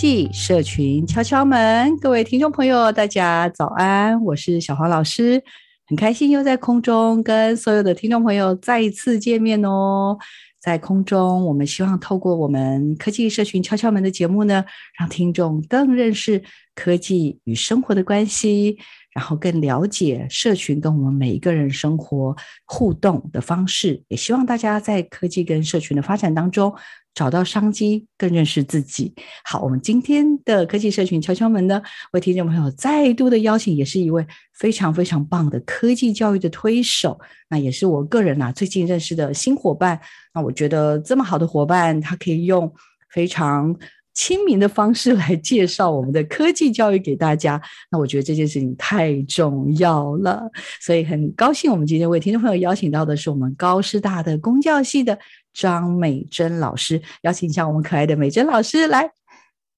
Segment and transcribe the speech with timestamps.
[0.00, 5.42] 技社群敲敲门，各位听众朋友，大家早安，我是小黄老师，
[5.86, 10.16] 很开心又在空中跟所有的听众朋友再一次见面哦。
[10.58, 14.64] 在空中，我们希望透过我们科技社群敲敲门的节目呢，
[14.98, 16.42] 让听众更认识
[16.74, 18.78] 科技与生活的关系，
[19.14, 24.02] 然后更了解社群跟我们每一个人生活互动的方式。
[24.08, 26.74] 也希望大家在科技跟社群的发展当中，
[27.14, 29.12] 找到商机，更认识自己。
[29.44, 40.00] 好，我们今天的科技社群敲敲门呢，为听众朋友再度的邀请，也是一位非常非常棒的科技教育的推手，那也是我个人呐、啊、最近认识的新伙伴。
[40.32, 42.72] 那我觉得这么好的伙伴，他可以用
[43.10, 43.76] 非常
[44.14, 47.60] 亲民的方式来介绍我们的科技教育给大家。
[47.90, 50.42] 那我觉得这件事情太重要了，
[50.80, 55.18] 所以很高兴我们今天为听众朋友邀请到的是我们高师大的工教系的。
[55.52, 59.10] 张美珍老师，邀请一下我们可爱的美珍老师来。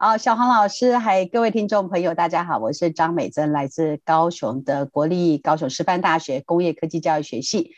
[0.04, 7.70] 好，小黄老师，还各位听众朋友，大家好，我是张美珍，来自高雄的国立高雄师范大学工业科技教育学系。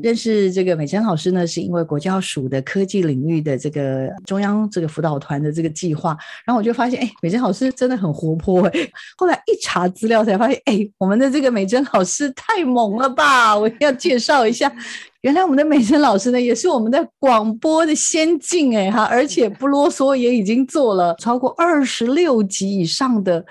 [0.00, 8.88] 认识这个美珍老师呢，是因为国教署的科技领域的这个中央这个辅导团的这个计划，然后我就发现，哎，美珍老师真的很活泼，哎，
[9.18, 13.58] 后来一查资料才发现，哎，我们的这个美珍老师太猛了吧！
[13.58, 14.72] 我要介绍一下。
[15.26, 23.44] 原来我们的美珍老师呢， 也是我们的广播的先进哎哈，而且不啰嗦，也已经做了超过二十六集以上的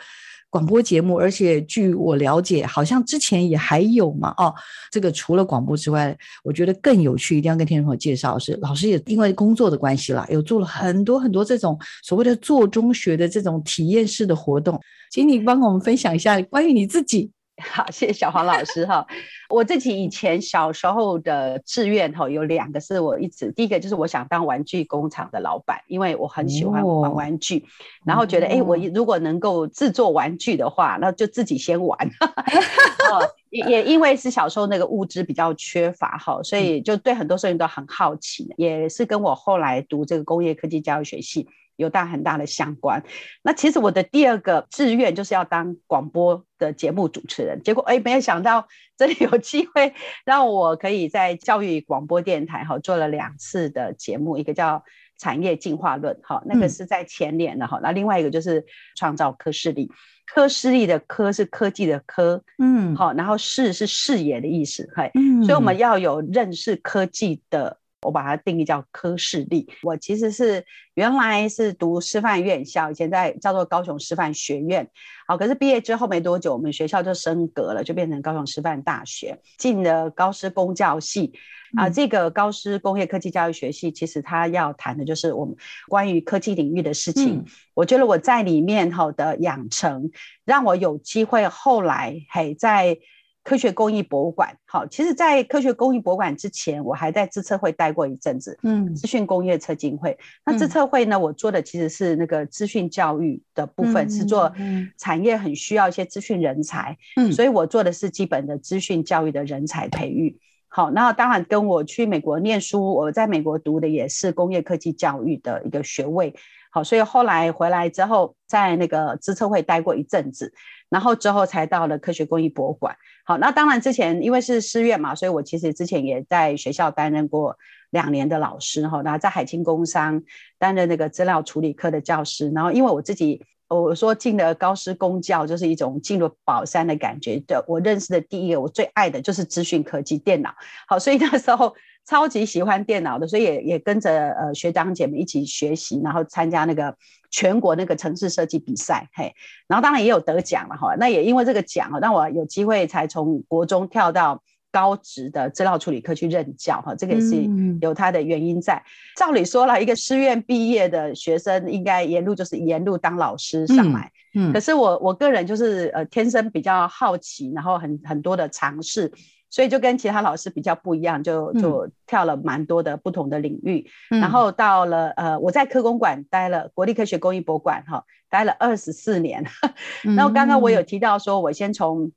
[0.50, 4.54] 广播节目，而且据我了解，好像之前也还有嘛哦。
[4.90, 14.80] 这个除了广播之外，我觉得更有趣，一定要跟听众朋友介绍是老师也因为工作的关系啦，有做了很多很多这种所谓的做中学的这种体验式的活动，
[15.12, 17.30] 请你帮我们分享一下关于你自己。
[17.72, 19.06] 好，谢谢小黄老师哈。
[19.50, 27.64] 我自己以前小时候的志愿哈，有两个是我一直第一个就是我想当玩具工厂的老板，因为我很喜欢玩玩具，哦、
[28.06, 31.98] 然后觉得哎、欸，我如果能够制作玩具的话，那就自己先玩。
[33.52, 41.48] 也也因为是小时候那个物质比较缺乏哈，所以就对很多事情都很好奇，也是跟我后来读这个工业科技教育学系。
[41.76, 43.04] 有大很大的相关。
[43.42, 49.94] 那其实我的第二个志愿就是要当广播的节目主持人，结果哎，没有想到这里有机会
[50.26, 54.84] 让我可以在教育广播电台哈做了两次的节目，一个叫
[55.18, 58.66] 产业进化论哈，那个是在前年的哈，那另外一个就是
[58.96, 59.92] 创造科视力，
[60.26, 65.12] 科视力的科是科技的科，嗯，好，然后视是视野的意思，嘿，
[65.44, 67.78] 所以我们要有认识科技的。
[68.06, 69.68] 我把它定义叫科视力。
[69.84, 74.88] 我其实是原来是读师范院校，以前在叫做高雄师范学院。
[75.28, 81.34] 好，可是毕业之后没多久，我们学校就升格了，就变成高雄师范大学，进了高师公教系。
[81.76, 85.56] 啊，这个高师工业科技教育学系，其实他要谈的就是我们
[85.90, 87.40] 关于科技领域的事情。
[87.40, 90.12] 嗯、我觉得我在里面哈的养成，
[90.46, 92.98] 让我有机会后来嘿在。
[93.46, 100.18] 科学工艺博物馆，好，其实，在科学工艺博物馆之前，我还在资策会待过一阵子，嗯，资讯工业策进会。
[100.44, 104.52] 那资策会呢，我做的其实是那个资讯教育的部分，嗯、是做
[104.98, 110.40] 产业很需要一些资讯人才，嗯，所以我做的是基本的资讯教育的人才培育。
[110.76, 116.36] 好，那当然跟我去美国念书，我在美国读的也是工业科技教育的一个学位。
[116.70, 120.54] 好，所以后来回来之后，在那个资策会待过一阵子，
[120.90, 122.94] 然后之后才到了科学工艺博物馆。
[123.24, 127.58] 好，那当然之前因为是师院嘛，所以我其实之前也在学校担任过
[127.92, 130.22] 两年的老师哈，然后在海清工商
[130.60, 132.52] 担任那个资料处理科的教师。
[132.52, 137.40] 然后因为我自己我说进了高师公教，就是一种进入宝山的感觉。
[137.48, 140.54] 对，我认识的第一个我最爱的就是资讯科技电脑。
[140.88, 141.76] 好，所以那时候。
[142.08, 146.96] 超级喜欢电脑的，所以也也跟着呃学长姐们一起学习，然后参加那个
[147.32, 149.34] 全国那个城市设计比赛，嘿，
[149.68, 150.94] 然后当然也有得奖了哈。
[151.00, 154.44] 那也因为这个奖哈，让我有机会才从国中跳到
[154.76, 157.48] 高职的资料处理科去任教哈，这个也是
[157.80, 158.74] 有它的原因在。
[158.76, 158.84] 嗯、
[159.16, 164.12] 照理说了，一个师院毕业的学生，应该沿路就是沿路当老师上来。
[164.34, 169.10] 嗯，嗯可是我我个人就是呃天生比较好奇，然后很很多的尝试。
[169.50, 179.46] 所以就跟其他老师比较不一样，就就跳了蛮多的不同的领域，嗯、然后到了呃，我在科工馆待了，国立科学工艺博物馆哈，待了二十四年。
[180.18, 182.12] 然后刚刚我有提到说，我先从。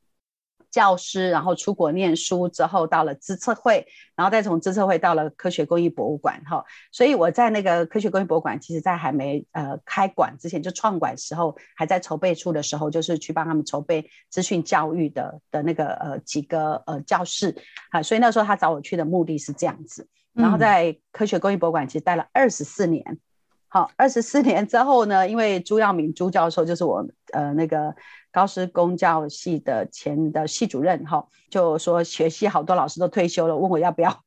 [0.70, 17.54] 教师，然后出国念书之后，到了资策会，然后再从资策会到了科学工艺博物馆，哈，所以我在那个科学工艺博物馆，其实在还没呃开馆之前，就创馆时候，还在筹备处的时候，就是去帮他们筹备资讯教育的的那个呃几个呃教室，
[17.90, 23.18] 啊，所以那时候他找我去的目的是这样子，然后在科学工艺博物馆其实待了二十四年，
[23.68, 27.94] 好，二十四年之后呢，因为朱耀明朱教授就是我呃那个。
[28.30, 34.22] 高师公教系的前的系主任哈，就说学系好多老师都退休了，问我要不要，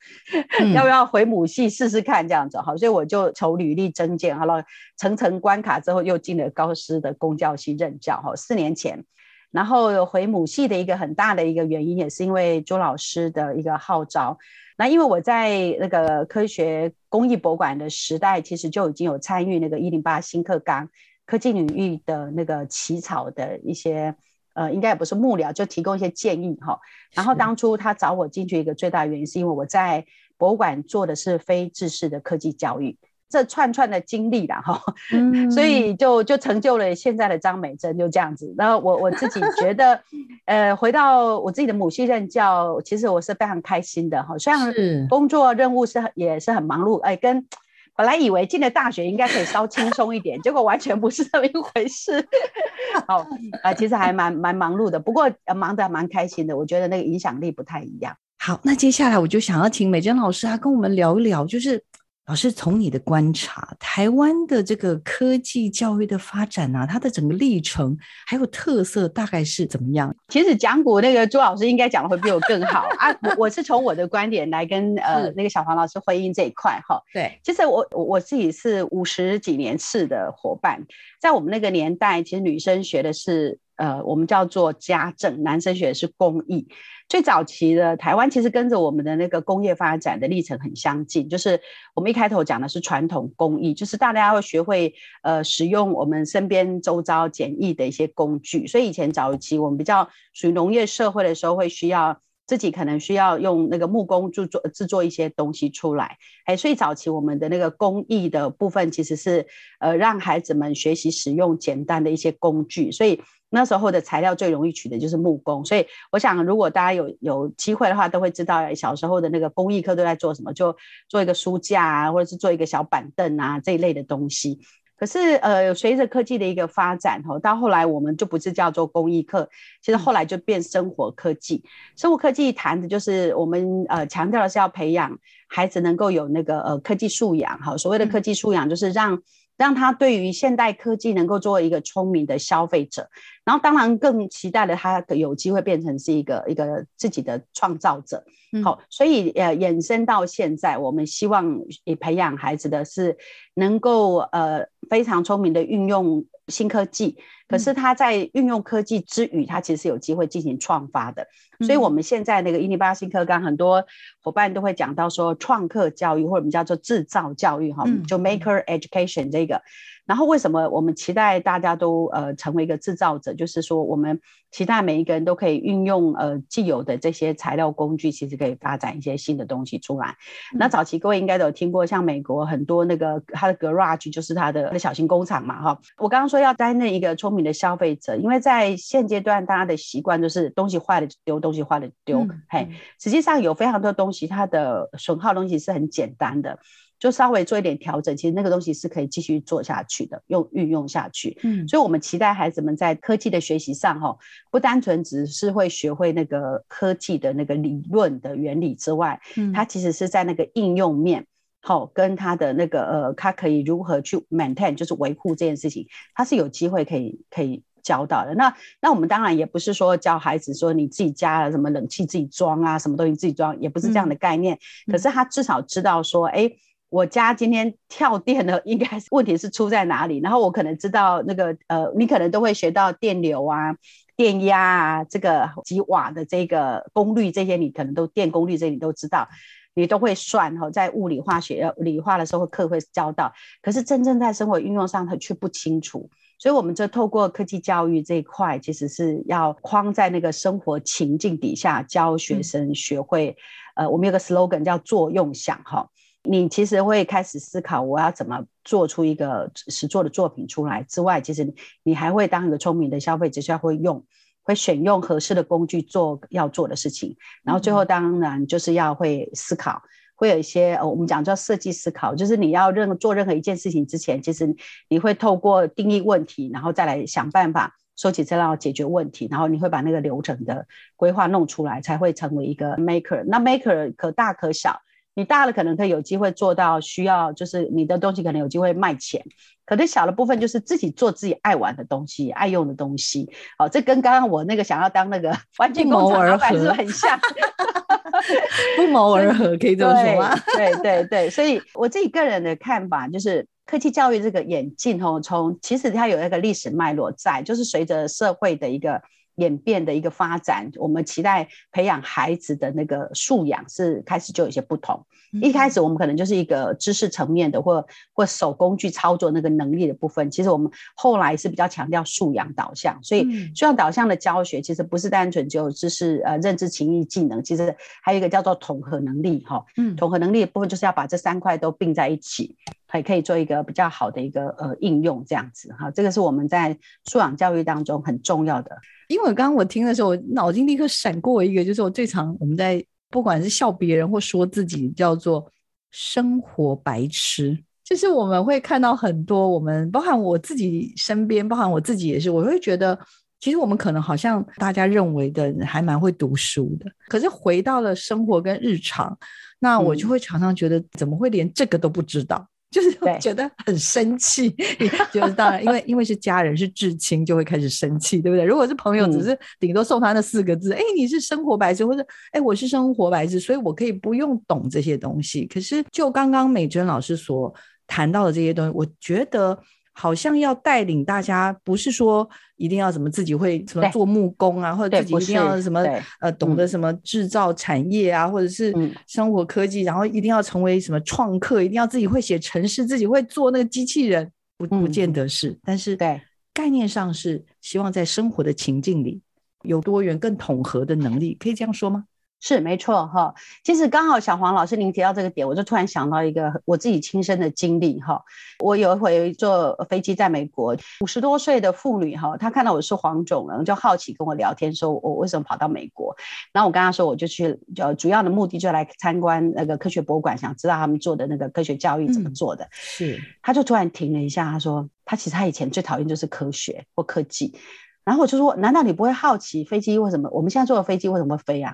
[0.60, 4.66] 嗯、 要不要回母系试试看这样子哈，所以我就投履历征件，好了，
[4.98, 9.06] 层层关卡之后又进了高师的公教系任教哈，四年前，
[9.52, 14.38] 然后回母系的一个很大的一个原因也是因为朱老师的一个号召，
[14.78, 20.90] 那因为我在那个科学工艺博物馆的时代，其实就已经有参与那个一零八新课纲。
[21.32, 24.14] 科技领域的那个起草的一些，
[24.54, 26.78] 呃，应该也不是幕僚，就提供一些建议哈。
[27.14, 30.06] 然后当初他找我进去一个最大原因，是因为我在
[30.38, 32.98] 博物馆做的是非制式的科技教育，
[33.30, 34.82] 这串串的经历啦哈，
[35.14, 38.54] 嗯、 所以就就成就了现在的张美珍就这样子。
[38.58, 40.02] 然后我我自己觉得，
[40.44, 44.38] 呃，回到我自己的母系任教，其实我是非常开心的哈。
[44.38, 47.48] 虽然工作任务是也是很忙碌，哎，跟。
[47.96, 52.26] 本来以为进了大学应该可以稍轻松一点， 结果完全不是这么一回事。
[53.08, 53.28] 好，啊、
[53.64, 56.58] 呃，其实还蛮蛮忙碌的，不过忙得蛮开心的。
[56.58, 58.16] 我觉得那个影响力不太一样。
[58.40, 61.84] 好，那接下来我就想要请美珍老师啊，跟我们聊一聊，就是。
[62.28, 70.16] 老师，从你的观察，台湾的这个科技教育的发展啊，它的整个历程还有特色大概是怎么样？
[70.30, 73.12] 其实讲古那个朱老师应该讲的会比我更好啊。
[73.24, 77.02] 我我是从我的观点来跟呃那个小黄老师回应这一块哈。
[77.12, 80.86] 对，其实我我自己是五十几年次的伙伴，
[81.20, 86.68] 在我们那个年代，其实女生学的是呃我们叫做家政，男生学的是工艺。
[87.10, 91.60] 最早期的台湾其实跟着我们的那个工业发展的历程很相近，就是
[91.96, 94.94] 我们一开头讲的是传统工艺，就是大家要学会
[95.24, 109.46] 呃使用我们身边周遭简易的一些工具，所以以前早期我们比较属于农业社会的时候，会需要自己可能需要用那个木工制作制作一些东西出来，哎，所以早期我们的那个工艺的部分其实是
[109.80, 113.22] 呃让孩子们学习使用简单的一些工具，所以。
[113.54, 120.74] 那时候的材料最容易取的就是木工，所以我想，如果大家有有机会的话，都会知道小时候的那个工艺课都在做什么，就
[121.10, 124.62] 做一个书架啊，或者是做一个小板凳啊这一类的东西。
[124.96, 129.50] 可是呃，随着科技的一个发展，吼，到后来我们就不是叫做工艺课，
[129.82, 131.62] 其实后来就变生活科技。
[131.98, 135.20] 生活科技谈的就是我们呃强调的是要培养
[135.50, 139.22] 孩子能够有那个呃科技素养，哈，所谓的科技素养就是让。
[139.62, 143.08] 让他对于现代科技能够作为一个聪明的消费者，
[143.46, 148.24] 然后当然更期待了他有机会变成是一个一个自己的创造者。
[148.64, 153.16] 好，所以呃衍生到现在，我们希望也培养孩子的是
[153.54, 157.20] 能够呃非常聪明的运用新科技。
[157.48, 161.28] 可是他在运用科技之余，他其实是有机会进行创发的。
[161.62, 163.84] 所以我们现在那个一零八新课纲，很多
[164.22, 169.62] 伙伴都会讲到说创客教育，或者我们叫做制造教育，哈，就 maker education 这个。
[170.06, 173.34] 然后为什么我们期待大家都呃成为一个制造者？
[173.34, 180.18] 就是说我们期待每一个人都可以运用呃既有的这些材料工具，其实可以发展一些新的东西出来。
[180.54, 185.80] 嗯、那早期各位应该都有听过，像美国很多那个它的 garage 就是它的小型工厂嘛，哈。
[185.98, 196.60] 我刚刚说要担任一个聪明的消费者，因为在现阶段大家的习惯就是东西坏了就丢，东西坏了丢，嗯、嘿，实际上有非常多东西它的损耗东西是很简单的。
[197.00, 201.36] 就稍微做一点调整，其实那个东西是可以继续做下去的，用运用下去。
[201.42, 204.16] 嗯，所以我们期待孩子们在科技的学习上，哈，
[204.52, 211.26] 不单纯只是会学会那个科技的那个理论的原理之外，嗯，它其实是在那个应用面，
[211.64, 218.34] 好，跟他的那个呃，他可以如何去 maintain，就是维护这件事情，他是有机会可以可以教到的。
[218.36, 224.56] 那那我们当然也不是说教孩子说你自己家了什么冷气自己装啊，什么东西自己装，也不是这样的概念。
[224.88, 226.52] 嗯、可是他至少知道说，哎，
[226.90, 230.20] 我家今天跳电了，应该是问题是出在哪里。
[230.20, 233.76] 然后我可能知道那个呃，你可能都会学到电流啊、
[234.16, 239.28] 电压啊，这个几瓦的这个功率，这些你可能都电功率这些你都知道。
[239.74, 246.10] 你都会算哈，在物理化学、理化的时候课会教到，可是真正在生活运用上，他却不清楚。
[246.42, 253.38] 所以，我们就透过科技教育这一块，其实是要框在那个生活情境底下，教学生学会。
[253.76, 255.88] 嗯、呃，我们有个 slogan 叫“作用想”哈，
[256.24, 264.04] 你其实会开始思考，我要怎么做出一个实作的作品出来之外，其实你还会当一个聪明的消费者，需要会用。
[264.44, 269.84] 会选用合适的工具做要做的事情，然后最后当然就是要会思考，
[270.22, 274.56] 会有一些呃我们讲叫设计思考，就是你要任做任何一件事情之前，其实
[274.88, 283.24] 你会透过定义问题，然后再来想办法收集资料解决问题，然后你会把那个流程的规划弄出来，才会成为一个 maker。
[283.26, 284.80] 那 maker 可大可小。
[285.14, 289.22] 你大了可能可以有机会做到需要，就是你的东西可能有机会卖钱，
[289.66, 293.30] 可能小的部分就是自己做自己爱玩的东西、爱用的东西。
[293.58, 297.20] 好，这跟刚刚我那个想要当那个 玩具工厂老板是很像？
[298.78, 300.36] 不谋而合，可以这么说吗？
[300.56, 309.02] 对对对，所以我自己个人的看法就是，科技教育这个演进哦，从其实它有一个历史脉络在，就是随着社会的一个。
[309.36, 315.06] 演变的一个发展，我们期待培养孩子的那个素养是开始就有些不同。
[315.34, 320.30] 嗯、一开始我们可能就是一个知识层面的，或或手工去操作那个能力的部分。
[320.30, 323.24] 其实我们后来是比较强调素养导向，所以
[323.56, 327.74] 素养导向的教学其实不是单纯只有知识呃认知、情意、技能，其实
[328.04, 329.64] 还有一个叫做统合能力哈。
[329.78, 332.58] 嗯，统合能力的部分就是要把这三块都并在一起，
[332.92, 335.90] 还可以做一个比较好的一个呃应用这样子哈。
[335.92, 338.78] 这个是我们在素养教育当中很重要的。
[339.08, 345.50] 因为刚刚我听的时候，我脑筋立刻闪过一个，就是我最常我们在不管是笑别人或说自己叫做
[345.92, 352.98] 生活白痴，就是我们会看到很多我们，包含我自己身边，包含我自己也是，我会觉得
[353.40, 359.18] 其实我们可能好像大家认为的还蛮会读书的，可是回到了生活跟日常，
[359.60, 362.48] 那我就会常常觉得怎么会连这个都不知道。
[362.72, 364.50] 就是觉得很生气，
[365.14, 368.46] 就是当然，因为因为是家人是至亲，就会开始生气，对不对？
[368.46, 375.46] 如果是朋友，只是顶多送他那四个字，哎、嗯，你是生活白痴，或者哎，我是生活白痴，所以我可以不用懂这些东西。
[375.46, 377.54] 可是就刚刚美珍老师所
[377.86, 379.60] 谈到的这些东西，我觉得。
[379.94, 385.82] 好像要带领大家，不是说一定要什么自己会什么做木工啊，或者自己一定要什么
[386.20, 388.74] 呃懂得什么制造产业啊，嗯、或者是
[389.08, 395.50] 生活科技，然后一定要成为什么创客，一定要自己会写程式，自己会做那个机器人，不不见得是。
[395.50, 396.22] 嗯、但是对。
[396.54, 399.22] 概念上是希望在生活的情境里
[399.64, 402.04] 有多元、更统合的能力，可以这样说吗？
[402.42, 408.24] 是没错哈，其实刚好小黄老师您提到这个点，我就突然想到一个我自己亲身的经历哈。
[408.60, 416.16] 我有一回坐飞机在美国，五十多岁的妇女哈，她看到我是黄种人，就好奇跟我聊天，说我为什么跑到美国。
[416.52, 422.66] 然后我跟她说，我就去，就主要的目的就来参观那个科学博物馆，想知道他们做的那个科学教育怎么做的。
[422.66, 427.56] 嗯、是，她就突然停了一下，她说，她其实她以前最讨厌就是科学或科技。
[428.04, 431.72] 然后我就说，难道你不会好奇飞机为什么我们现在坐的飞机为什么会飞啊？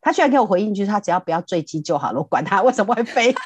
[0.00, 3.34] 他居然给我回应，就是他只要不要坠机就好了，我管他为什么会飞。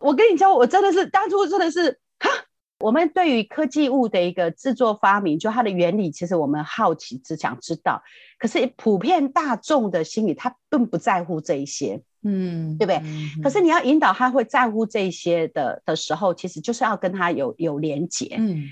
[0.00, 2.30] 我跟你讲，我真的是当初真的是哈，
[2.78, 8.02] 我们对于科技物的一个制作发明，就它的原理，其实我们好奇，只想知道。
[8.38, 13.00] 可是普遍大众的心理，他并不在乎这一些，嗯，对不对？
[13.02, 18.64] 嗯、可是你要引导他会在乎这一些的的时候，其实就是要跟他有有连结，嗯。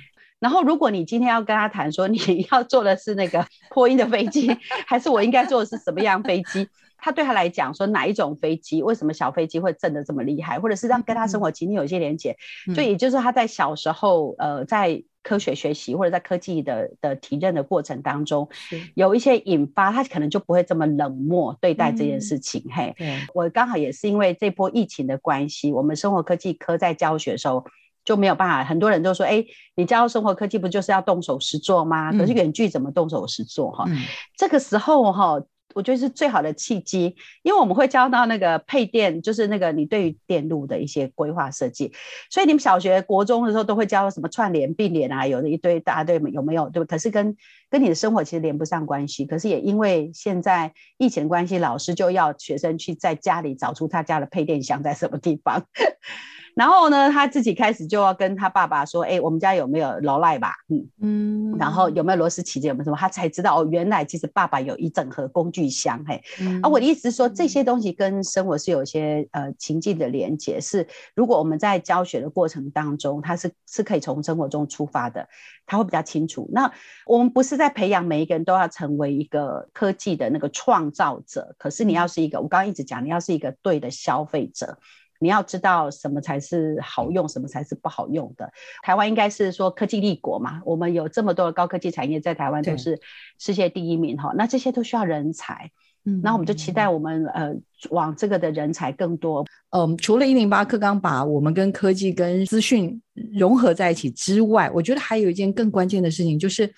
[0.45, 4.55] 然后，如果你今天要跟他谈说你要坐的是那个波音的飞机，
[4.87, 6.69] 还是我应该坐的是什么样飞机？
[6.99, 12.37] 他对他来讲说哪一种飞机，为什么小飞机会震得这么厉害，或者是让跟他生活情境有一些连接，
[12.75, 18.47] 所以也就是他在小时候呃在科学学习或者在科技的的体认的过程当中，
[18.95, 22.63] 有一些引发，他可能就不会这么冷漠对待这件事情。
[22.71, 22.95] 嘿，
[23.33, 27.65] 我刚好也是因为这波疫情的关系，我们生活科技科在教学的时候。
[28.05, 29.45] 就没有办法，很多人都说，哎，
[29.77, 32.13] 你教生活科技不就是要动手实做吗？
[32.13, 33.71] 可是远距怎么动手实做？
[33.71, 33.97] 哈、嗯，
[34.37, 35.41] 这个时候哈，
[35.75, 41.93] 我觉得是最好的契机，因为我们会教到那个配电，就是那个你对于电路的一些规划设计。
[42.31, 46.69] 所以你们小学、国中的时候都会教什么串联、并联啊，有的一堆，大家对有没有？
[46.71, 46.87] 对不？
[46.89, 47.35] 可是跟
[47.75, 49.27] 跟你的生活其实连不上关系。
[49.27, 55.61] 可是也因为现在疫情关系，老师就要学生去在家里找出他家的配电箱在什么地方。
[56.55, 60.55] 然后呢，他自己开始就要跟他爸爸说：“哎、欸，我们家有没有劳赖吧？
[60.69, 66.05] 嗯嗯，然后有没有螺丝起子，有没有什么？”他才知道哦，原来其实爸爸有一整盒工具箱。
[66.07, 70.61] 嘿，嗯、啊，我的意思是说，这些东西跟生活是有一些呃情境的连接。
[70.61, 75.29] 是如果我们在教学的过程当中，他是是可以从生活中出发的，
[75.67, 76.49] 他会比较清楚。
[76.53, 76.71] 那
[77.05, 84.79] 我们不是在培养每一个人都要成为一个科技的那个创造者，可是你要是一个，我刚刚一直讲，你要是一个对的消费者。
[85.21, 88.53] 你要知道什么才是好用，什么才是不好用的。
[88.83, 93.01] 台湾应该是说科技立国嘛，我们有这么多的高科技产业在台湾都是
[93.39, 94.35] 世界第一名哈。
[94.37, 95.71] 那这些都需要人才，
[96.05, 97.55] 嗯，那我们就期待我们呃
[97.91, 99.47] 往这个的人才更多。
[99.71, 103.01] 嗯，除了一零八课纲把我们跟科技跟资讯
[103.33, 106.71] 融合在一起之外，我觉得还有一件更关键的事情，就是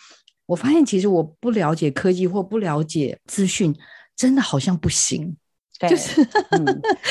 [0.47, 3.75] 我发现其实我不了解科技或不了解资讯，
[4.17, 5.37] 真的好像不行。
[5.79, 6.65] 就是，嗯、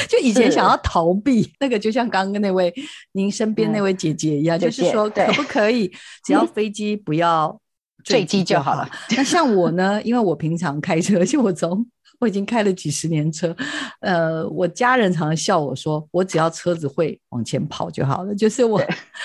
[0.09, 2.73] 就以前想要逃避那个，就像刚刚那位
[3.11, 5.87] 您身边那位姐姐一样，嗯、就是说可不可以，
[6.23, 7.61] 只要飞机不要
[8.03, 8.89] 坠机就好了。
[9.15, 11.85] 那像我呢，因为我平常开车， 就我从。
[12.19, 13.55] 我已经开了几十年车，
[13.99, 18.33] 呃，我家人常常笑我说，我只要车子会往前跑就好了。
[18.33, 18.81] 就是我，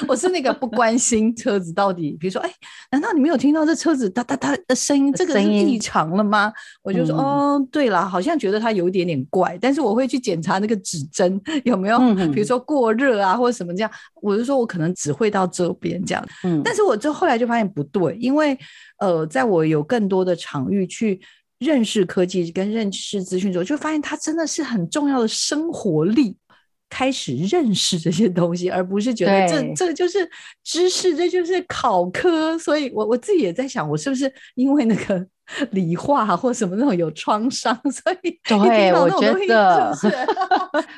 [0.08, 2.50] 我是那个不关心车子到底，比如说，哎，
[2.90, 5.12] 难道你没有听到这车子哒哒哒的声音？
[5.12, 6.52] 这个是异常了吗？
[6.82, 11.98] 我就说，嗯、哦，对了，好像觉得它有一点点怪，但是我会去检查那个指针有没有，
[12.32, 13.90] 比如说过热啊，或者什么这样。
[14.22, 18.58] 我就说我可能只会到这边这样，嗯，但是我就后来就发现不对，因为
[18.98, 21.20] 呃，在我有更多的场域去。
[21.60, 26.36] 认识科技跟认识资讯之后，就发现它真的是很重要的生活力。
[26.92, 30.28] 开始认识这些东西，而不是觉得这对这就是
[30.64, 32.58] 知识，这就是考科。
[32.58, 35.24] 所以我我自己也在想，我是不是因为那个。
[35.72, 39.92] 理化或什么那种有创伤， 所以对，我觉得，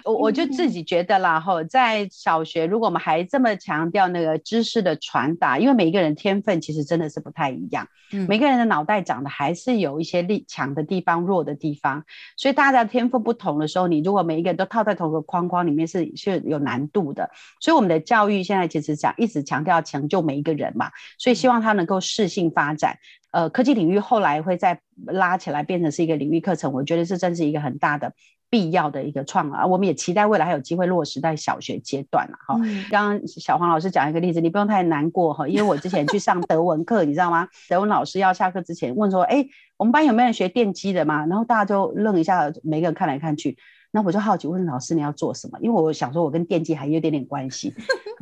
[0.05, 12.05] 我我就自己觉得啦，哈，在小学，如果我们还这么强调那个知识的传达，因为每一个人天分其实真的是不太一样，嗯，每个人的脑袋长得还是有一些力强的地方、弱的地方，
[12.37, 17.31] 所以大家天赋不同的时候，你如果每一个人都套在同一个框框里面，是是有难度的。
[17.61, 22.99] 所以我们的教育现在其实讲一直强调强就每一个人嘛，所以希望他能够适性发展。
[23.33, 28.13] 呃，科技领域后来会再拉起来，变成是一个领域课程，我觉得这真是一个很大的
[28.51, 29.67] 必要的一个创啊。
[29.67, 32.57] 我们也期待未来还有机会落实在小学阶段了哈。
[32.91, 37.49] 刚刚、嗯、小黄老师讲一个例子，你不用太难过哈，因为我之前去上德文课，你知道吗？
[37.71, 39.47] 德文老师要下课之前问说：“哎，
[39.79, 43.57] 我们班有没有人学电机的嘛？”然后大家就愣一下，每个人看来看去，
[43.93, 45.59] 那我就好奇问老师你要做什么？
[45.63, 47.75] 因为我想说我跟电机还有点点关系，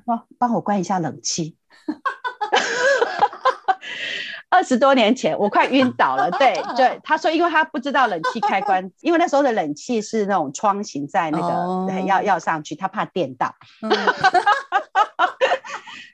[0.05, 1.57] 说 帮我关一下冷气。
[4.51, 6.31] 二十多年前，我快晕倒了。
[6.39, 11.89] 对对，他说，因为他不知道冷气开关， 因为那时候的冷气是那种窗型，在那个、oh.
[12.07, 13.47] 要要上去，他怕电到。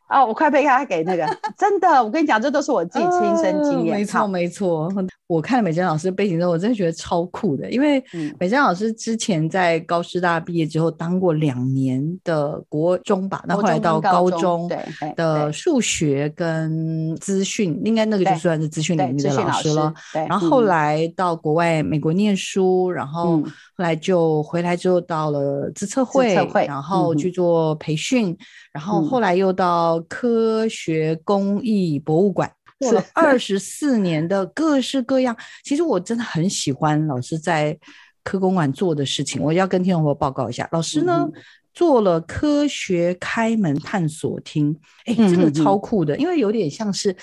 [0.07, 3.97] 啊、 哦，我快被他给那个，真的，我跟你讲，这都是我自己亲身经验。
[3.97, 4.89] 没错、呃，没错。
[5.29, 8.03] 我看了美珍老师的背景之后，我真的觉得超酷的，因为
[8.39, 14.71] 美珍老师之前在高师大毕业之后当过两年的国中吧，那后来到高中
[15.17, 19.93] 的数学跟资讯，应该那个就算是资讯领域的老师了。
[20.13, 26.35] 对，然后后来到国外美国念书，然后后来就回来之后到了资策会，
[26.69, 28.37] 然后去做培训，
[28.73, 32.49] 然后后来又到科学工艺博物馆。
[32.79, 37.79] 过了二十四年的各式各样，其实我真的很喜欢老师在
[38.23, 39.41] 科公馆做的事情。
[39.41, 47.15] 我要跟听众朋友报告一下，老师呢、嗯、做了科学开门探索厅，哎，真的超酷的，因为有点像是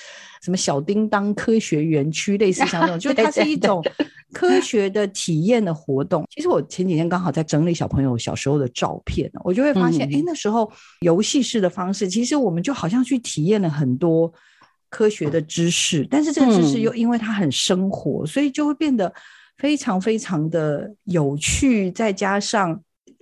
[0.42, 3.84] 什么小叮当科学园区，类似像那种， 就是它是一种
[4.32, 6.26] 科学的体验的活动。
[6.32, 14.34] 其实我前几天刚好在整理小朋友小时候的照片，我就会发现，哎、嗯，那时候游戏式的方式，其实我们就好像去体验了很多。
[14.94, 19.12] 科学的知识，但是这个知识又因为它很生活，嗯、所以就会变得
[19.58, 22.80] 非常非常的有趣，再加上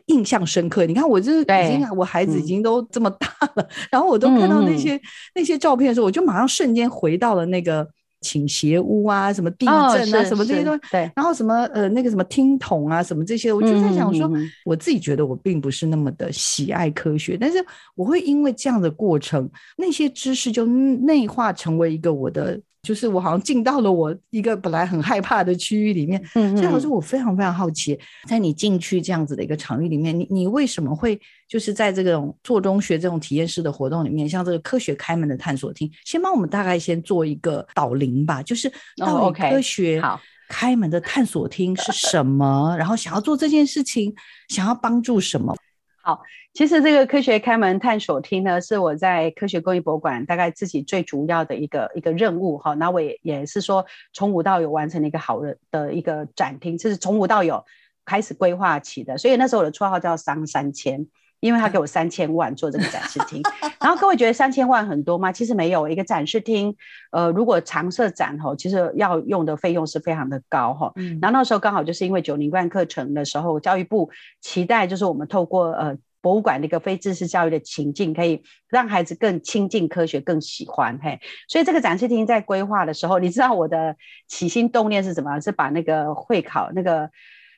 [0.07, 0.85] 印象深刻。
[0.85, 5.01] 你看，我这已经我孩子已经都这么大了，嗯、然后我都看到那些、嗯、
[5.35, 7.87] 那些照片的时候，我就马上瞬间回到了那个。
[8.21, 17.57] 倾斜屋啊，什么地震啊，哦、什么这些东西，对，然后什么呃那个什么听筒啊，什么这些，我就在想说，嗯、我自己觉得我并不是那么的喜爱科学，但是
[17.95, 22.59] 我会因为这样的过程，那些知识就内化成为一个我的。
[22.83, 40.01] 就是我好像进到了我一个本来很害怕的区域里面，嗯，所以老师我非常非常好奇，在你进去这样子的一个场域里面，你你为什么会就是在这种做中学这种体验式的活动里面，像这个科学开门的探索厅，先帮我们大概先做一个导聆吧，就是到底科学
[40.49, 44.13] 开门的探索厅是什么，然后想要做这件事情，
[44.49, 45.55] 想要帮助什么？
[46.03, 46.21] 好，
[46.53, 52.73] 其实这个科学开门探索厅呢，是我在科学工艺博物馆大概自己最主要的一个一个任务哈。
[52.73, 57.63] 那我也也是说从无到有完成了一个好的的一个展厅，这是从无到有
[58.03, 59.17] 开始规划起的。
[59.19, 61.05] 所以那时候我的绰号叫商三千，
[61.41, 63.43] 因为他给我三千万做这个展示厅。
[63.81, 65.29] 然后各位觉得三千万很多吗？
[65.33, 66.73] 其实没有，一个展示厅，
[67.11, 70.93] 呃，如果常设展哈，其实要用的费用是非常的高哈。
[70.95, 71.19] 嗯。
[71.21, 75.97] 然后那时候刚好就是因为九零冠课程的时候，教育部期待就是我们透过呃。
[76.23, 81.19] 博物馆的一个非知识教育的情境，可以让孩子更亲近科学，更喜欢嘿。
[81.47, 83.95] 所以这个展示厅在规划的时候，你知道我的
[84.27, 85.39] 起心动念是什么？
[85.39, 87.09] 是把那个会考那个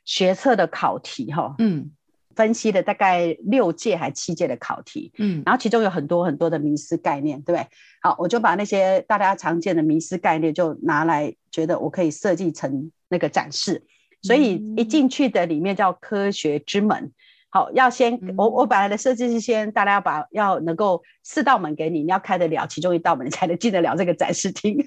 [0.06, 1.92] 学测的考题哈，嗯，
[2.36, 7.68] 分析了大概六届还七届的考题，嗯，然后其中有很多很多的迷思概念，对不对？
[8.02, 13.84] 好，我就把那些大家常见的迷思概念就拿来，觉得我可以设计成那个展示。
[14.22, 17.12] 所以一进去的里面叫科学之门。
[17.50, 24.78] 好，要先我我本来的设计是先大家要把要能够四道门给你，你要开得了其中一道门，你才能进得了这个展示厅。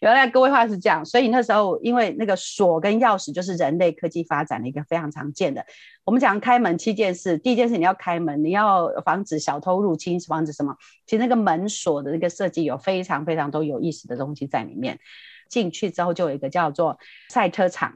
[0.00, 5.64] 原来各位话是这样，所以那时候因为那个锁跟钥匙就是人类科技发展的一个非常常见的。
[6.04, 10.76] 我们讲开门七件事，第一件事你要开门，你要防止小偷入侵，防止什么？
[11.06, 14.98] 其实那个门锁的那个设计有非常非常多有意思的东西在里面。
[15.48, 16.98] 进去之后就有一个叫做
[17.28, 17.94] 赛车场。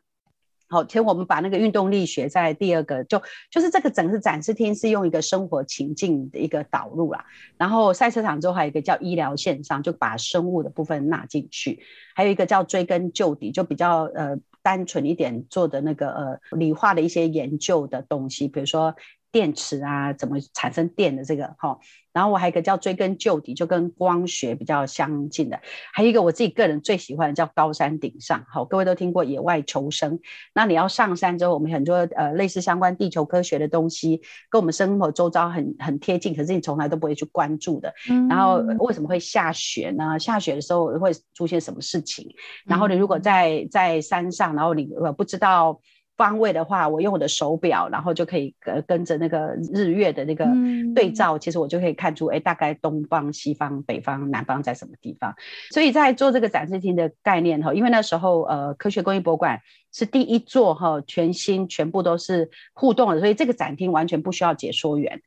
[0.74, 7.24] 好，其实我们把那个运动力学在第二个，就就是这个整个展示厅是用一个生活情境的一个导入啦。
[7.56, 11.78] 然后赛车场之后还有一个叫医疗线上，就把生物的部分纳进去。
[12.16, 18.96] 还有一个叫追根究底，就比较呃单纯一点做的那个呃理化的一些研究的东西，比如说。
[19.34, 21.76] 电池啊，怎么产生电的这个哈，
[22.12, 25.60] 然后我还有一个叫追根究底，就跟光学比较相近的，
[25.92, 30.20] 还有一个我自己个人最喜欢的叫高山顶上，好，各位都听过野外求生，
[30.54, 37.92] 那你要上山之后，我们很多呃类似相关地球科学的东西，跟我们生活周遭很很贴近，可是你从来都不会去关注的，
[38.30, 40.16] 然后为什么会下雪呢？
[40.16, 42.32] 下雪的时候会出现什么事情？
[42.64, 45.80] 然后你如果在在山上，然后你呃不知道。
[46.16, 50.46] 方位的话，我用我的手表，然后就可以跟跟着那个日月的那个
[50.94, 55.34] 对照，嗯、其实我就可以看出，哎，大概东方、西方、北方、南方在什么地方。
[55.70, 59.60] 所以在做这个展示厅的概念哈，因为那时候呃，科学工艺博物馆
[59.92, 65.20] 是第一座哈，全新全部都是互动的，所以这个展厅完全不需要解说员，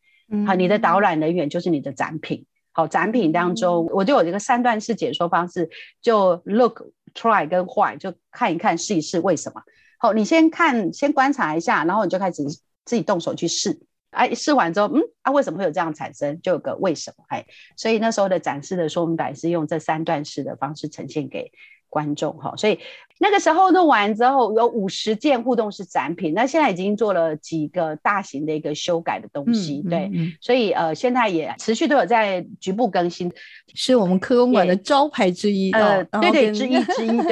[0.46, 5.70] 好，你的导览人员就是你的展品，好，展品当中我就有一个三段式解说方式，
[6.02, 6.82] 就 look、
[7.14, 9.62] try 跟 why，就看一看、试一试为什么。
[9.98, 12.44] 好，你先看，先观察一下，然后你就开始
[12.86, 13.80] 自己动手去试。
[14.12, 16.42] 哎，试完之后，嗯，啊，为什么会有这样产生？
[16.42, 17.26] 就有个为什么？
[17.28, 21.52] 哎，所以那时候的展示的说明板是用这三段式的方式呈现给
[21.90, 22.78] 观众哈，所以
[23.20, 33.32] 那个时候弄完之后有五十件互动式展品，那现在已经做了几个大型的一个修改的东西，嗯、对，嗯、所以呃现在也持续都有在局部更新，
[33.74, 37.18] 是我们科工馆的招牌之一，呃，对对，之一之一，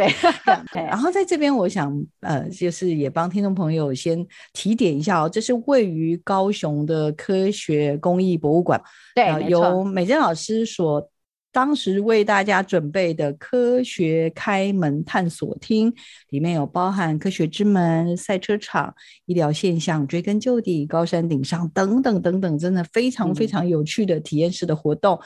[0.74, 0.82] 对。
[0.84, 8.82] 然后在这边，我想呃，就是也帮听众朋友先提点一下哦，这是位于高雄的科学工艺博物馆，
[9.14, 11.08] 对，呃、由美珍老师所。
[11.56, 15.94] 当时为大家准备的科学开门探索厅，
[16.32, 18.94] 里面有包含科学之门、赛车场、
[19.26, 25.18] 医疗现象、追根究底、高山顶上等等等等，真的非常非常有趣的体验式的活动。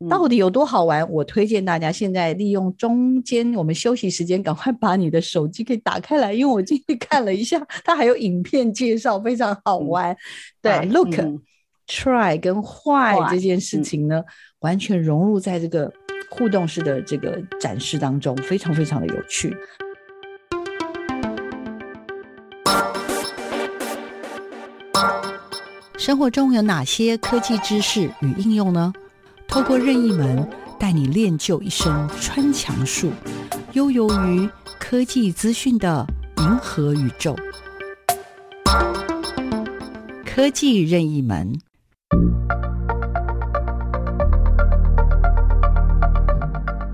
[0.00, 1.08] 嗯、到底有多好玩？
[1.08, 10.12] 我推荐大家现在利用中间我们休息时间，赶快把你的手机给打开来，因为我进去看了一下，它还有影片介绍，非常好玩。
[10.12, 10.18] 嗯、
[10.62, 11.40] 对、啊、，look、嗯、
[11.86, 14.18] try 跟 why 这件事情呢？
[14.18, 14.24] 嗯
[14.60, 15.92] 完全融入在这个
[16.28, 19.54] 互动式的这个展示当中，非常非常的有趣。
[25.96, 28.92] 生活中有哪些科技知识与应用呢？
[29.46, 30.48] 透过任意门
[30.80, 33.12] 带你练就一身穿墙术，
[33.74, 34.48] 悠游于
[34.80, 36.04] 科技资讯的
[36.38, 37.36] 银河宇宙。
[40.24, 41.56] 科技任意门。
[42.12, 42.55] Música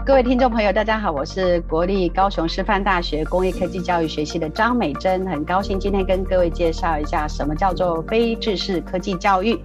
[0.05, 9.57] 各位听众朋友，大家好，我是国立高雄师范大学工业科技教育学系的张美珍，很高兴今天跟各位介绍一下什么叫做非制式科技教育。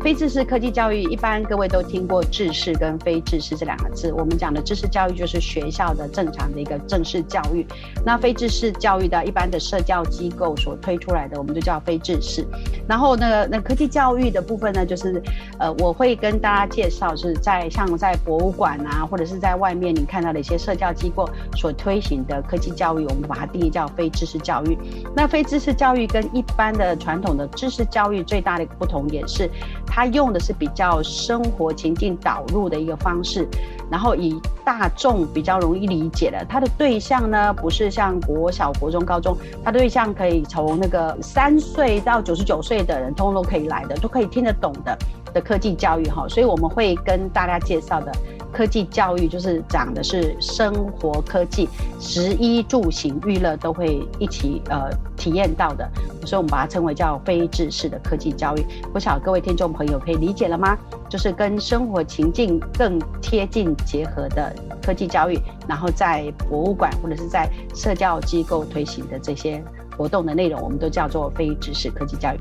[0.00, 4.12] 非制式科技教育，一般各位都听过制式跟非制式这两个字。
[4.12, 7.64] 我们讲的知识教育就是学校的正常的一个正式教育，
[8.04, 12.44] 那非制式教育的一般的社教机构所推出来的，我们就叫非制式。
[12.88, 15.22] 然后那个那科技教育的部分呢，就是
[15.58, 19.75] 呃，我会跟大家介绍是在像在博物馆啊，或者是在外。
[19.76, 24.76] 面你看到的一些社教机构所推行的科技教育，我们把它定义叫非知识教育。
[25.14, 29.50] 那非知识教育跟一般的传统的知识教育最大的一个不同点是，
[29.86, 33.48] 它用的是比较生活情境导入的一个方式，
[33.90, 44.98] 然后以大众比较容易理解的，它的对象呢不是像国小、国中、高中，它的对象可以从那个三岁到九十九岁的人，通通都可以来的，都可以听得懂的
[45.32, 46.26] 的科技教育哈。
[46.28, 48.12] 所以我们会跟大家介绍的。
[48.56, 51.68] 科技教育就是讲的是生活科技，
[52.00, 55.86] 食衣住行娱乐都会一起呃体验到的，
[56.24, 58.64] 所以我们把它称为叫非制式的科技教育。
[58.94, 60.74] 不晓各位听众朋友可以理解了吗？
[61.06, 64.50] 就是跟生活情境更贴近结合的
[64.82, 65.38] 科技教育，
[65.68, 69.62] 然后在博物馆或者是在社教机构推行的这些
[69.98, 72.38] 活动的内容，我们都叫做非制式科技教育。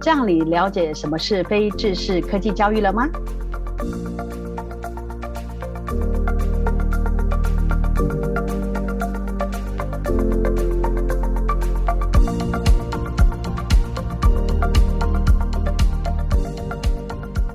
[0.00, 3.06] 这样你了解什么是非制式科技教育了吗？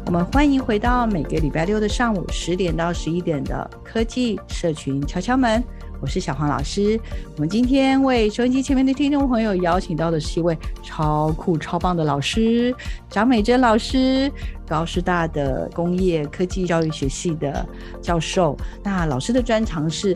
[0.08, 5.62] 我们欢迎回到每个礼拜六的上午十点到十一点的科技社群敲敲门，
[6.00, 6.98] 我是小黄老师。
[7.36, 12.74] 我们今天为收音机前面的听众朋友邀请到的是一位超酷超棒的老师，
[13.10, 14.32] 张美珍老师，
[14.66, 17.68] 高师大的工业科技教育学系的
[18.02, 18.56] 教授。
[18.82, 20.16] 那老师的专长是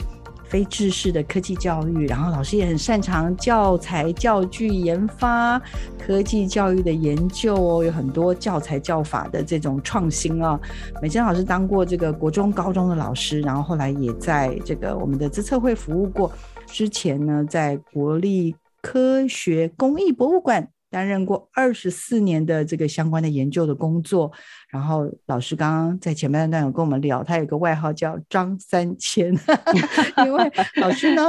[0.52, 5.58] 非制式的科技教育，然后老师也很擅长教材教具研发、
[5.98, 10.60] 科技教育的研究哦，有很多教材教法的这种创新啊。
[11.02, 16.30] 美珍老师当过这个国中、高中的老师，然后后来也在这个我们的资策会服务过。
[16.68, 20.68] 之前呢，在国立科学工艺博物馆。
[20.92, 24.30] 担任过二十四年的这个相关的研究的工作，
[24.70, 29.34] 然后老师刚刚在前面的段有跟我们聊，他有个外号叫张三千，
[30.26, 30.52] 因为
[30.82, 31.24] 老师呢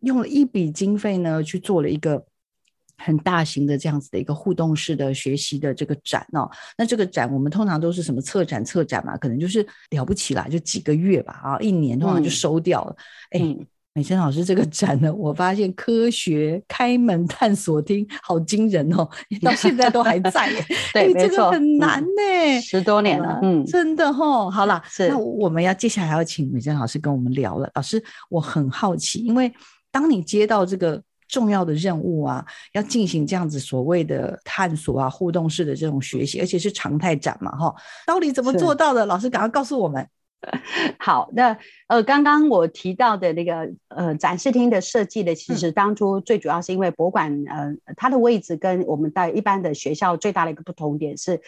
[0.00, 2.22] 用了一笔经费呢去做了一个
[2.98, 6.50] 很大型的这样子的一个互动式的学习的这个展哦。
[6.76, 12.96] 那这个展我们通常都是什么策展策展嘛，可能就是了不起啦，就几个月吧啊，一年通常就收掉了，
[13.30, 13.54] 哎、嗯。
[13.54, 19.08] 欸美珍老师这个展呢，我发现科学开门探索厅好惊人哦，
[19.40, 20.62] 到现在都还在耶。
[20.92, 24.50] 对，这个很难呢，十多年了，嗯，真的哦。
[24.50, 27.70] 好了，是那我们要接下来要请美珍老师跟我们聊了。
[27.74, 29.50] 老师，我很好奇，因为
[29.90, 37.74] 当你接到这个重要的任务啊，要进行这样子所谓的探索啊、互动式的这种学习，而且是常态展嘛，哈，
[38.06, 39.06] 到底怎么做到的？
[39.06, 40.06] 老师，赶快告诉我们。
[40.98, 51.40] 好，那呃，刚刚我提到的那个呃展示厅的设计的，其实当初最主要是因为博物馆呃它的位置跟我们在一般的学校最大的一个不同点是，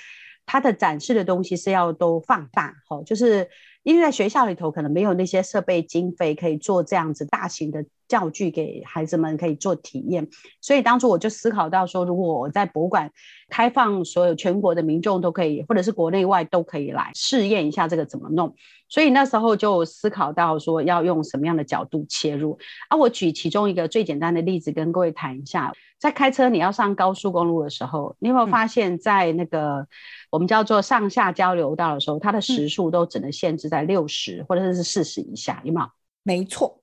[0.46, 3.48] 它的展示的东西是要都放大，齁，就是
[3.83, 7.85] 因为在学校里头可能没有那些设备经费可以做这样子大型的。
[8.09, 10.27] 教具给孩子们可以做体验，
[10.62, 13.12] 所以当初我就思考到说，如果我在博物馆
[13.51, 18.55] 开放，所有全国的民众都可以，或者是国内外都可以来试验一下这个怎么弄。
[18.88, 22.59] 所以那时候就思考到说，要用什么样的角度切入。
[22.88, 29.87] 啊，我举其中一个最简单的例子跟各位谈一下，在开车你要上高速公路的时候，你有没有发现，在那个
[30.31, 35.87] 我们叫做上下交流道的时候，它的时速都只能限制在六十或者是四十以下，有没有？
[36.23, 36.81] 没错。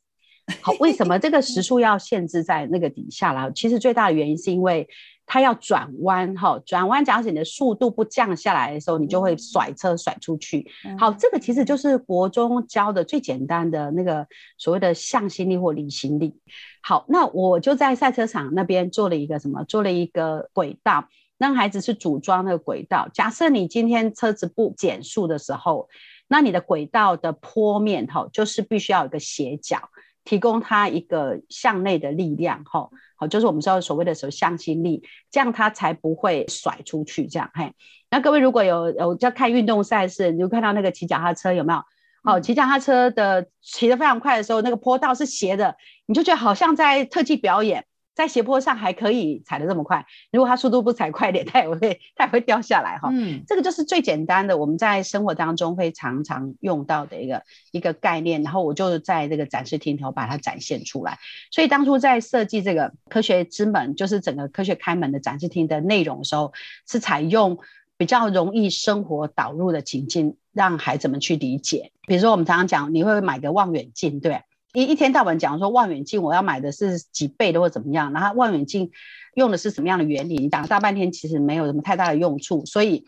[0.61, 3.49] 好，为什么这个时速要限制在那个底下啦？
[3.55, 4.87] 其实最大的原因是因为
[5.27, 10.67] 它要转弯，哈，转弯假使你的速度不降下来的时候，你就会甩车甩出去。
[10.99, 16.39] 好，这个其实就是国中教的最简单的那个所谓的向心力或离心力。
[16.83, 19.63] 好，那我就在赛车场那边做了一个什么？
[19.63, 21.07] 做了一个轨道，
[21.37, 23.09] 让孩子是组装那个轨道。
[23.13, 25.89] 假设你今天车子不减速的时候，
[26.27, 29.89] 那你的轨道的坡面，哈，就是必须要有一个斜角。
[30.25, 37.71] 提供他一个向内的力量，吼，好，就是我们说所谓的什么向心力，这样他才不会甩出去，这样，嘿。
[38.09, 41.81] 那各位如果有有在看运动赛事，你就看到那个骑脚踏车有没有？
[42.23, 45.75] 好，骑脚踏车的骑得非常快的时候，那个坡道是斜的，
[46.07, 47.85] 你就觉得好像在特技表演。
[48.15, 53.09] 在斜坡上还可以踩得这么快，如果他速度不踩快点，他也会他也会掉下来哈。
[53.11, 58.41] 嗯，这个就是最简单的，我们在生活当中会常常用到的一个一个概念。
[58.41, 61.19] 然后我就在这个展示厅头把它展现出来。
[61.51, 66.53] 所以当初在设计这个科学之门，就是整个科学开门的展示厅的内容的时候，
[66.87, 67.59] 是采用
[67.97, 71.91] 比较容易生活导入的情境，让孩子们去理解。
[72.07, 74.41] 比如说我们常常讲，你会买个望远镜，对。
[74.75, 78.91] 一一天到晚讲说望远镜，我要买的是几倍的或怎么样，然后望远镜
[79.33, 80.35] 用的是什么样的原理？
[80.35, 83.05] 你讲大半天其实没有什么太大的用处，所以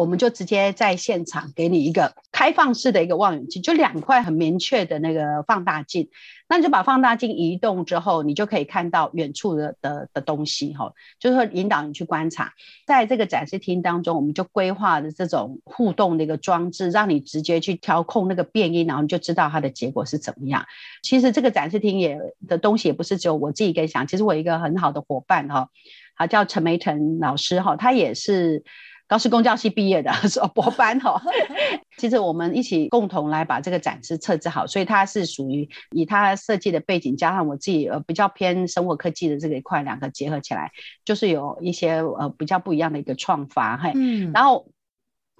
[0.00, 6.08] 我们就直接在现场给你一个开放式的一个望远镜，就两块很明确的那个放大镜，
[6.48, 12.54] 那你就把放大镜移动之后，你就可以看到远处的的的东西哈，就是说引导你去观察。
[12.86, 20.64] 在这个展示厅当中，我们就规划的这种互动的一个装置，让你直接去调控那个变音，然后你就知道它的结果是怎么样。
[21.02, 25.68] 其实这个展示厅也的东西也不是只有我自己跟想，其实我一个很好的伙伴哈，
[26.16, 28.64] 他叫陈梅腾老师哈，他也是。
[29.10, 31.20] 高师公教系毕业的， 是 博班哈。
[31.98, 40.70] 其实我们一起共同来把这个展示设置好，所以它是属于以它设计的背景加上我自己呃比较偏生活科技的这个一块，两个结合起来，
[41.04, 43.90] 就是有一些呃比较不一样的一个创发嘿。
[43.96, 44.30] 嗯。
[44.32, 44.70] 然后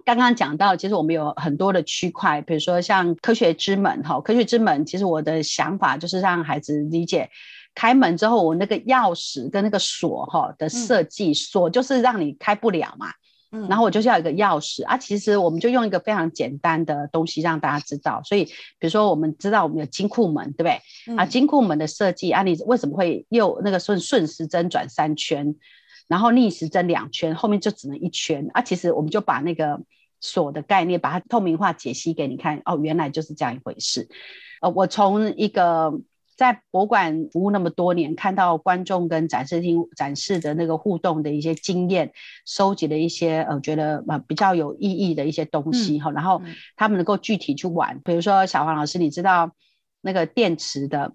[0.04, 7.30] 刚刚讲到，其实我们有很多的区块，比如说像科学之门哈，科学之门，其实我的想法就是让孩子理解，
[7.76, 13.06] 开门之后我那个钥匙跟那个锁哈的设计，锁就是让你开不了嘛。
[13.52, 18.22] 嗯，然后我就是要一个钥匙啊，其实我们就用一个非常简单的东西让大家知道。
[18.24, 20.80] 所以，比如说我们知道我们有金库门，对不对？
[21.08, 25.56] 嗯、啊，金库门的设计啊，你为什么会右那个顺顺时针转三圈，
[26.06, 28.62] 然后逆时针两圈，后面就只能一圈啊？
[28.62, 29.80] 其实我们就把那个
[30.20, 34.08] 锁的概念把它透明化解析给你看，哦，原来就是这样一回事。
[34.60, 36.00] 呃，我从一个。
[36.40, 42.14] 在博物馆服务那么多年，看到观众跟展示厅展示的那个互动的一些经验，
[42.46, 46.40] 收集了一些呃觉得呃比较有意义的一些东西哈、嗯，然后
[46.76, 49.54] 他们能够具体去玩，比如说小黄老师，你知道
[50.00, 51.12] 那个电池的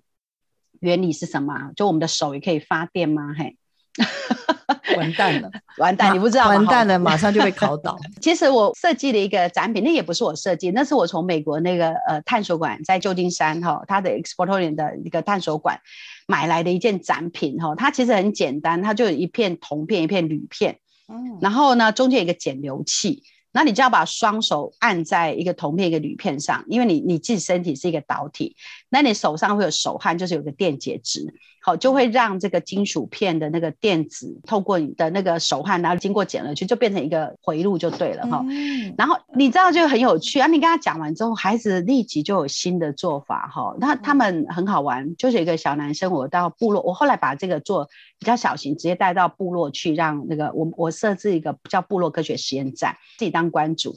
[0.79, 1.71] 原理是什么？
[1.75, 3.33] 就我们的手也可以发电吗？
[3.35, 3.57] 嘿。
[4.97, 6.13] 完蛋了，完蛋！
[6.13, 7.97] 你不知道，完蛋了， 马上就被考倒。
[8.21, 15.79] 其实我设计了一个展品，那也不是我设计，那是我从美国那个呃探索馆在旧金山哈，它的 Exportorium 的一个探索馆
[16.27, 17.75] 买来的一件展品哈。
[17.75, 23.23] 它其实很简单，它就有一片铜片，一片铝片，嗯，然后呢中间有一个减流器。
[23.51, 28.57] 那你就要把双手按在一个铜片一个铝片上，因为你你自己身体是一个导体，
[28.89, 31.33] 那你手上会有手汗，就是有个电解质，
[31.65, 38.93] 好，就会让这个金属片的那个电子透过你的那个手汗，然后经过减了去，就变成一个回路就对了哈、嗯。
[38.95, 43.75] 然后你知道就很有趣啊，你跟他讲完之后，孩子立即就有新的做法哈。
[43.79, 53.45] 那他们很好玩，就是一个小男生，我到部落，我后来把这个做比较小型，直接带到部落去，让那个我我设置一个叫部落科学实验站，自己当。
[53.55, 53.95] 关主，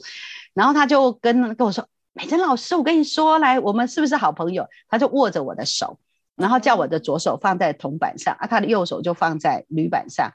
[0.53, 5.97] 然后他就跟跟我说：“美珍老师，我跟你说，来，我们是不是好朋友？”他就握着我的手，
[6.39, 10.31] 然后叫我的左手放在铜板上，啊，他的右手就放在铝板上。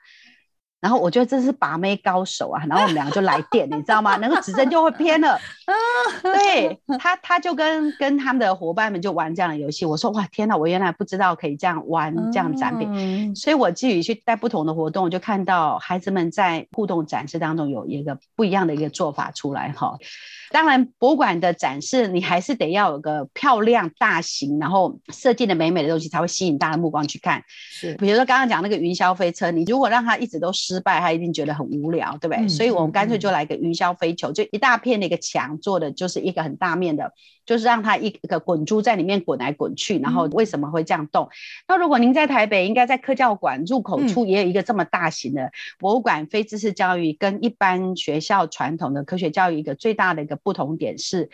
[0.81, 4.17] 然后我觉得这是把妹高手啊，然后我们两个就来电， 你知道吗？
[4.17, 5.41] 那个指针就会偏了。
[6.23, 9.87] 对他，他就跟跟他们的伙伴们就玩这样的游戏。
[9.87, 13.35] 我说哇，天哪，我原来不知道可以这样玩这样的展品。
[13.35, 19.97] 所以我自己去带不同的活动，我就看到孩子们在互动展示当中有一个不一样的一个做法出来哈。
[20.55, 27.43] 当然，博物馆的展示你还是得要有个漂亮、大型，然后设计的美美的东西，才会吸引大家的目光去看。
[27.49, 32.45] 是，比如说刚刚讲那个云霄飞车，你如果让他一直都失败，他一定觉得很无聊，对不对？
[32.45, 37.11] 嗯、所以我们干脆就来个云霄飞球，就一大片的一个墙做的就是一个很大面的。
[37.47, 41.27] 就是让它一个滚珠在里面滚来滚去，然后为什么会这样动？
[41.27, 41.29] 嗯、
[41.69, 46.27] 那如果您在台北，应该在科教馆入口处也有一个这么大型的博物馆。
[46.27, 51.31] 非知识教育跟一般学校传统的科学教育一个最大的一个不同点是，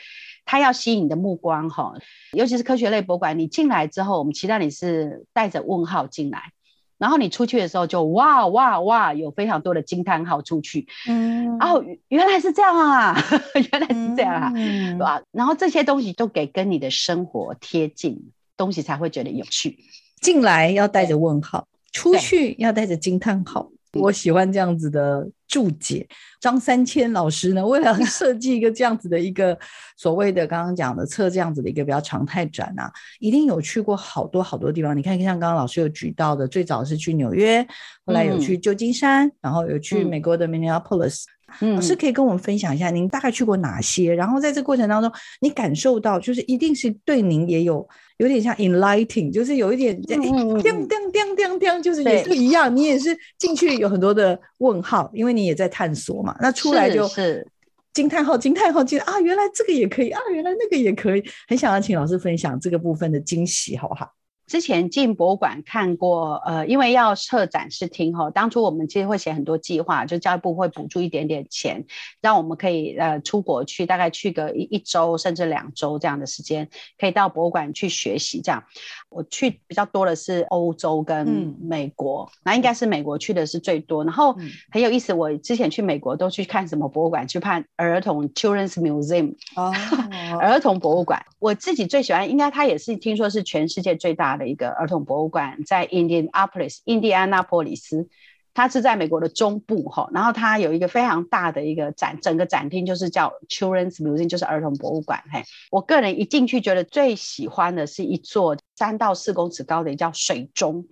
[0.46, 1.92] 它要吸引你的目光哈，
[2.32, 6.52] 尤其是科学类博物馆，你进来之后，我们期待你是带着问号进来。
[6.96, 13.16] 然后你出去的时候就哇哇哇，有非常多的惊叹号出去，嗯，哦，原来是这样啊，
[13.72, 15.22] 原来是这样啊，嗯、对吧？
[15.32, 19.78] 然后这些东西都给跟你的生活贴近，东西才会觉得有趣。
[20.20, 23.70] 进来要带着问号，出去要带着惊叹号。
[23.98, 26.06] 我喜欢这样子的注解。
[26.40, 29.58] 张三千老师呢，为了 设计一个这样子的一个
[29.96, 34.96] 所谓的刚刚讲的测这样子的一个比较常态展啊，一定有去过好多好多地方。
[34.96, 37.66] 你看，像刚刚老师有举到的，最早是去纽约，
[38.06, 41.24] 后来有去旧金山，嗯、然后有去美国的 Minneapolis。
[41.24, 41.28] 嗯，
[41.60, 44.14] 老师可以跟我们分享一下，您大概去过哪些？
[44.14, 45.10] 然后在这过程当中，
[45.40, 47.88] 你感受到就是一定是对您也有。
[48.18, 52.76] 有点像 enlightening，就是有一点叮叮叮叮叮，就是也是一样。
[52.76, 56.36] 你也是进去有很多的问号，因为你也在探索嘛。
[56.38, 57.46] 那出来就是
[57.94, 59.18] 惊叹号，惊叹号，惊啊！
[59.20, 60.20] 原来这个也可以啊！
[60.34, 61.24] 原来那个也可以。
[61.48, 64.12] 很想要请老师分享这个部分的惊喜，好不好？
[64.50, 71.84] 之前进博物馆看过，呃，因为要设展示厅哈，当初我们其实会写很多计划，就教育部会补助一点点钱，
[72.20, 76.68] 让我们可以呃出国去，大概去个一一周甚至两周这样的时间，
[76.98, 78.40] 可以到博物馆去学习。
[78.42, 78.64] 这样，
[79.08, 84.02] 我去比较多的是欧洲跟美国，嗯、那应该是美国去的是最多。
[84.02, 84.36] 然后
[84.72, 87.28] 很有意思，我之前去美国都去看什么博物馆？
[87.28, 89.72] 去看儿童 Children's Museum 哦，
[90.42, 91.24] 儿童博物馆。
[91.38, 98.08] 我自己最喜欢，应该它也是听说是全世界最大的一个儿童博物馆，在 Indianapolis 印第安纳波里斯，
[98.54, 100.08] 它是在美国的中部哈。
[100.12, 105.22] 然后它有一个非常大的一个展，整个展厅就是叫 Children's Museum，就是儿童博物馆。
[105.32, 110.86] 嘿，我个人一进去觉得最喜欢的是一座三到四公尺高的叫水钟，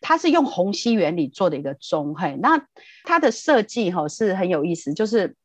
[0.00, 2.14] 它是用虹吸原理做的一个钟。
[2.14, 2.66] 嘿，那
[3.04, 5.36] 它的设计哈是很有意思，就是。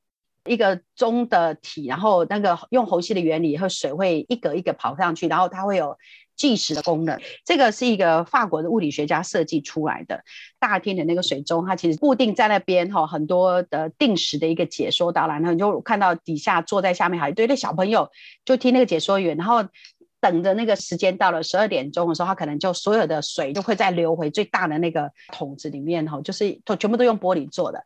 [0.47, 5.97] 一个钟的体，然后那个用虹吸的原理，和水会一格一格跑上去，然后它会有
[6.35, 7.19] 计时的功能。
[7.45, 10.23] 这个是一个法国的物理学家设计出来的。
[10.59, 18.09] 大厅的那个水钟，它其实固定在那边哈，很多的定时的一个解说导览，然后你就看到底下坐在下面还有一堆的小朋友，
[18.45, 19.65] 就听那个解说员，然后。
[20.20, 27.84] 等着那个时间到了十二点钟的时候，它可能就所有的水就会再流回最大的那个桶子里面哈，就是都全部都用玻璃做的。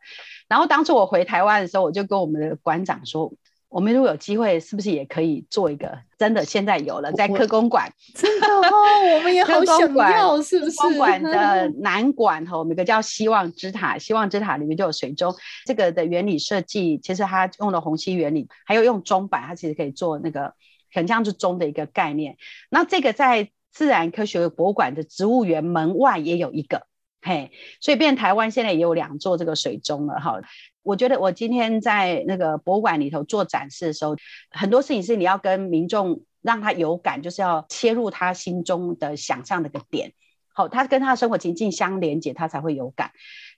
[0.48, 3.32] 然后当初我回台湾的时候，我就跟我们的馆长说，
[3.68, 5.98] 我们如果有机会，是不是也可以做一个？
[6.18, 8.72] 真的现在有了，在科公馆，真的哦，
[9.16, 10.96] 我们也好想要，是不是？
[10.96, 15.34] 馆的南馆哈，我们有个叫希望之塔，希望之塔里面就有水钟。
[15.66, 20.54] 这个的原理设计，其实它用了虹吸原理，还有用钟摆，它其实可以做那个。
[20.92, 22.36] 很像是钟的一个概念，
[22.70, 26.86] 那这个在自然科学博物馆的植物园门外也有一个，
[27.22, 30.40] 嘿，所以变台湾现在也有两座这个水钟了哈。
[30.82, 34.16] 我觉得我今天在那个博物馆里头做展示的时候，
[34.50, 40.12] 很多事情是你要跟民众让他有感，就是要切入他心中的想象的个点，
[40.52, 43.12] 好，他跟他的生活情境相连接，他才会有感。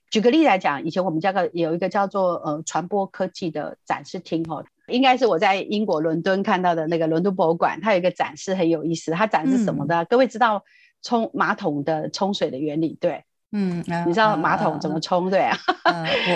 [0.09, 4.63] 举个例子来讲，以前我们家个有一个叫做呃传播科技的展示厅哈。
[4.87, 9.11] 应该是我在英国伦敦看到的那个伦敦博物馆，它有一个展示很有意思。
[9.11, 10.03] 它展示什么的？
[10.03, 10.63] 嗯、各位知道
[11.01, 13.23] 冲马桶的冲水的原理对？
[13.51, 15.49] 嗯，你知道马桶怎么冲对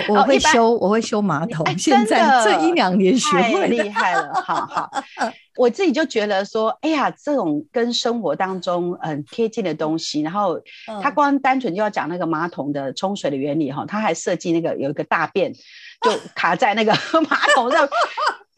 [0.08, 1.64] 我我会修，我会修马桶。
[1.78, 4.90] 现在这一两年学会太厉害了，好好。
[5.60, 10.58] 我自己就觉得说，哎呀，这种跟生活当中很贴近的东西，然后
[11.02, 16.92] 他光单纯就要讲那个马桶的冲水的原理哈，他还设计那个有一个大便就卡在那个
[17.28, 17.86] 马桶上。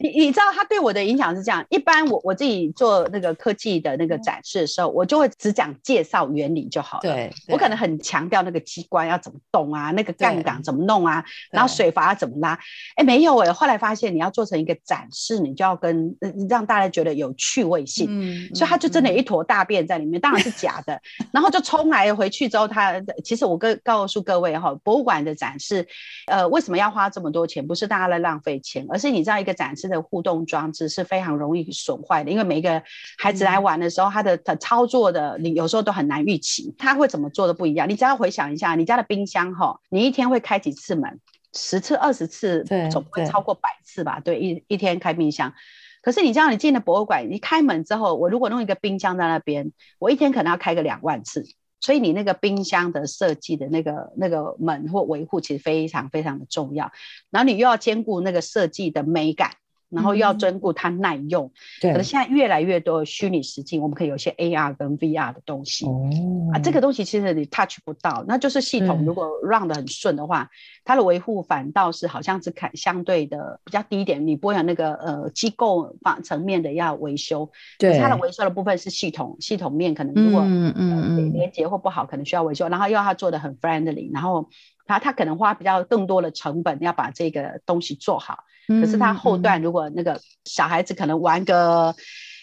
[0.03, 7.03] 你你知道他对我的影响是这样，一般我我自己做那个科技的那个展示的时候，我就会只讲介绍原理就好了。
[7.03, 12.59] 对，我可能很强调那个机关要怎么动啊，那个杠杆怎么弄啊，然后水阀要怎么拉。
[12.97, 16.13] 哎，没有哎，后来发现你要做成一个展示，你就要跟
[16.49, 18.07] 让大家觉得有趣味性。
[18.09, 20.99] 嗯，所以他就真的一坨大便在里面，当然是假的。
[21.31, 25.87] 然后就冲来回去之后，他其实我跟告诉各位哈，博物馆的展示，
[26.27, 27.65] 呃，为什么要花这么多钱？
[27.65, 29.92] 不是大家在浪费钱，而是你知道一个展示。
[29.93, 32.83] 的互动装置是非常容易损坏的，因为每一个
[33.17, 37.87] 孩子来玩的时候，他的他操作的你有时候都很难预期，他会怎么做的不一样。
[37.87, 41.19] 你只要回想一下，你家的冰箱哈，你一天会开几次门？
[41.53, 44.19] 十次、二十次，总不会超过百次吧？
[44.19, 45.53] 对，一一天开冰箱。
[46.01, 51.45] 可是你知道，你进了博物馆，你开门之后，我如果弄一个冰箱在那边，我一天可能要开个两万次。
[51.79, 56.91] 所以你那个冰箱的设计的那个那个门或维护，其实非常非常的重要。
[57.29, 59.51] 然后你又要兼顾那个设计的美感。
[59.93, 65.85] 然后又要兼顾它耐用，对、嗯，可是现在越来越多虚拟实境，我们可以有一些 AR 跟 VR 的东西。
[65.85, 66.09] 哦，
[66.53, 70.49] 啊，这个东西其实你 touch 不到，那就是系统如果 run 得很顺的话，
[70.83, 81.33] 它的维护反倒是好像是看相对的比较低一点，你不会有那个呃机构方层面的要维修，对，它的维修的部分是系统系统面可能如果嗯嗯嗯。
[81.33, 84.49] 连接或不好，可能需要维修，然后又要它做的很 friendly，然后
[84.85, 88.43] 它它可能花比较更多的成本要把这个东西做好。
[88.67, 91.93] 可是他后段如果那个小孩子可能玩个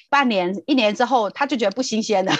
[0.09, 2.33] 半年、一年之后，他就觉得不新鲜了，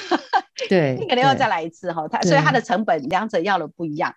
[0.69, 2.09] 对， 你可能要再来一次哈。
[2.09, 4.15] 他所以他的成本两者要的不一样。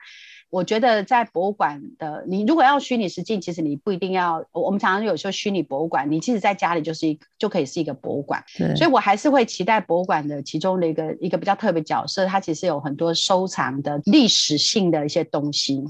[0.50, 4.46] 我觉得在博物馆的，你如果要虚拟实境，其实你不一定要。
[4.52, 8.44] 我们常常有说虚拟博物馆，你其实在家里就是一就可以是一个博物馆。
[8.76, 15.84] 所以我还是会期待博物馆的其中的一个一个比较特别角色，它其实有很多收藏的历史性的一些东西。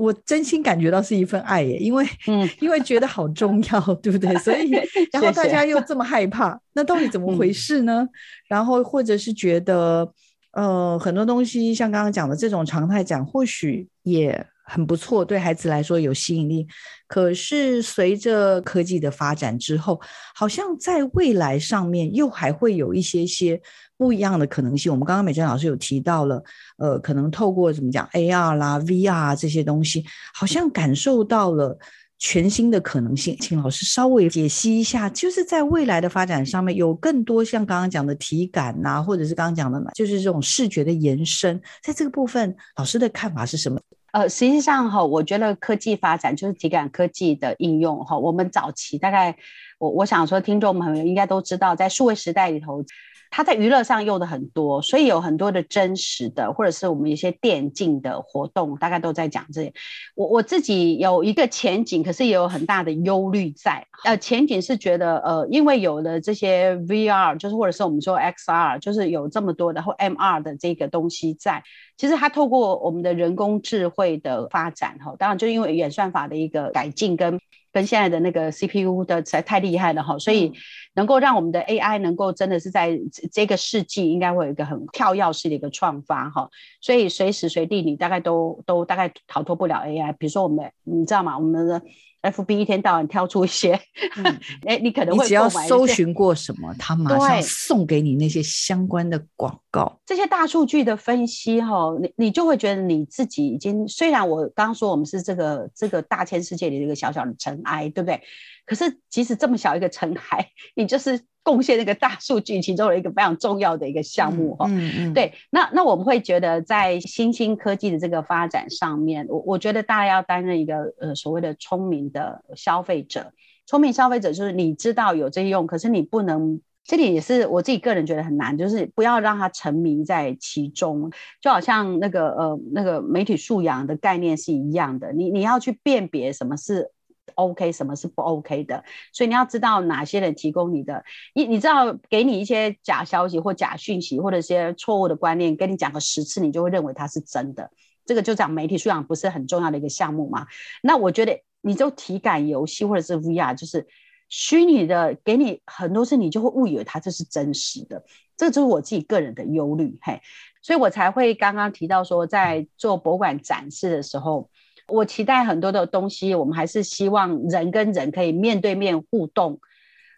[0.00, 4.34] 我真心感觉到是一份爱耶，因为，嗯， 因为觉得好重要， 对不对？
[4.40, 4.70] 所以，
[5.12, 8.08] 然后大家又这么害怕，那到底怎么回事呢？
[8.48, 10.10] 然后，或者是觉得，
[10.52, 16.66] 呃，很多东西像刚刚讲的这种常态讲，或许也很不错，对孩子来说有吸引力。
[17.06, 20.00] 可是随着科技的发展之后，
[20.34, 23.60] 好像在未来上面又还会有一些些
[24.00, 24.90] 不一样的可能性。
[24.90, 26.42] 我们刚刚美珍老师有提到了，
[26.78, 31.78] 呃，可能透过怎么讲 AR 啦、VR 这些东西，好像感受到了。
[32.22, 43.80] 全新的可能性，请老师稍微解析一下，就是在未来的发展上面，有更多像刚刚讲的体感呐、或者是刚刚讲的，就是这种视觉的延伸，在这个部分，老师的看法是什么？
[44.12, 48.18] 呃，实际上哈，我觉得科技发展就是体感科技的应用哈。
[48.18, 49.34] 我们早期大概，
[49.78, 52.84] 我我想说，听众朋友应该都知道，在数位时代里头。
[53.30, 59.72] 它在娱乐上用的很多，所以有很多的真实的，或者是我们一些电竞的活动，大概都在讲这些。
[60.16, 63.86] 我我自己有一个前景，可是也有很大的忧虑在。
[64.04, 71.62] 呃，前景是觉得，呃，因为有了这些 VR，就是或者是我们说 XR，就是有这么多的或 MR 的这个东西在。
[71.96, 77.38] 其实它透过我们的人工智慧的发展，哈，当然就因为演算法的一个改进跟。
[77.72, 80.52] 跟现在的那个 CPU 的实在太厉害了哈，所以
[80.94, 82.98] 能够让我们的 AI 能够真的是在
[83.32, 86.48] 这个世纪应该会有一个很跳跃式的一个创发哈，
[86.80, 90.12] 所以随时随地你大概都都大概逃脱不了 AI。
[90.18, 91.38] 比如说我们，你知道吗？
[91.38, 91.82] 我们的。
[92.22, 93.72] FB 一天到晚挑出一些，
[94.66, 100.00] 哎、嗯，你可能会你只要搜寻过什么，他马上送给你那些相关的广告。
[100.04, 108.20] 这些大数据的分析，哈，你你就会觉得你自己已经，虽然我刚刚说我们是这个这个大千世界里的一个小小的尘埃，对不对？
[108.66, 111.22] 可是即使这么小一个尘埃，你就是。
[111.42, 123.32] 贡献那个大数据其中的一个非常重要的一个项目哈，嗯嗯，对，那那我们会觉得在新兴科技的这个发展上面，我我觉得大家要担任一个呃所谓的聪明的消费者，
[123.66, 136.92] 聪明消费者就是你知道有这些用，可是你不能，这里也是我自己个人觉得很难，就是不要让他沉迷在其中，就好像那个呃那个媒体素养的概念是一样的，你你要去辨别什么是。
[137.34, 138.84] OK，什么是不 OK 的？
[139.12, 141.04] 所以你要知道哪些人提供你的，
[141.34, 147.70] 你你知道给你一些假消息或假讯息，或者一些错误的观念，跟你讲个十次，你就会认为它是真的。
[148.06, 150.46] 这个就讲媒体素养不是很重要的一个项目嘛？
[150.82, 153.86] 那我觉得你就体感游戏或者是 VR，就是
[154.28, 158.04] 虚拟的，给你很多次，你就会误以为它这是真实的。
[158.36, 160.20] 这就是我自己个人的忧虑，嘿，
[160.62, 164.50] 所以我才会刚刚提到说，在做博物馆展示的时候。
[164.90, 169.60] 我期待很多的东西，我们还是希望人跟人可以面对面互动，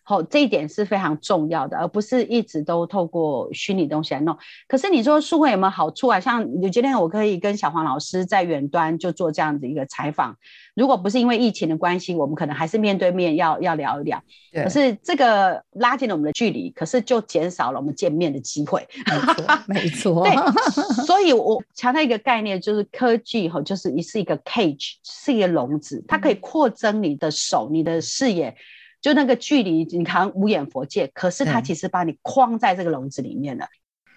[0.05, 4.37] 好，这一点是非常重要的，而不是一直都透过虚拟东西来弄。
[4.67, 6.19] 可是你说数位有没有好处啊？
[6.19, 10.37] 像有今天我可以跟小黄老师在远端就做这样子一个采访。
[10.75, 14.23] 如果不是因为疫情的关系，我们可能还是面对面要要聊一聊。
[14.53, 18.87] 可是这个拉近了我们的距离，可是就减少了我们见面的机会。
[19.69, 20.25] 没错，没错。
[20.25, 28.55] 对，所以我强调一个概念，就是科技哈，就是一是一个 cage，是一个笼子，它可以扩增你的手、你的视野，
[29.03, 33.67] 就那个距离，你看无眼佛界，可是它其实把你框在这个笼子里面了。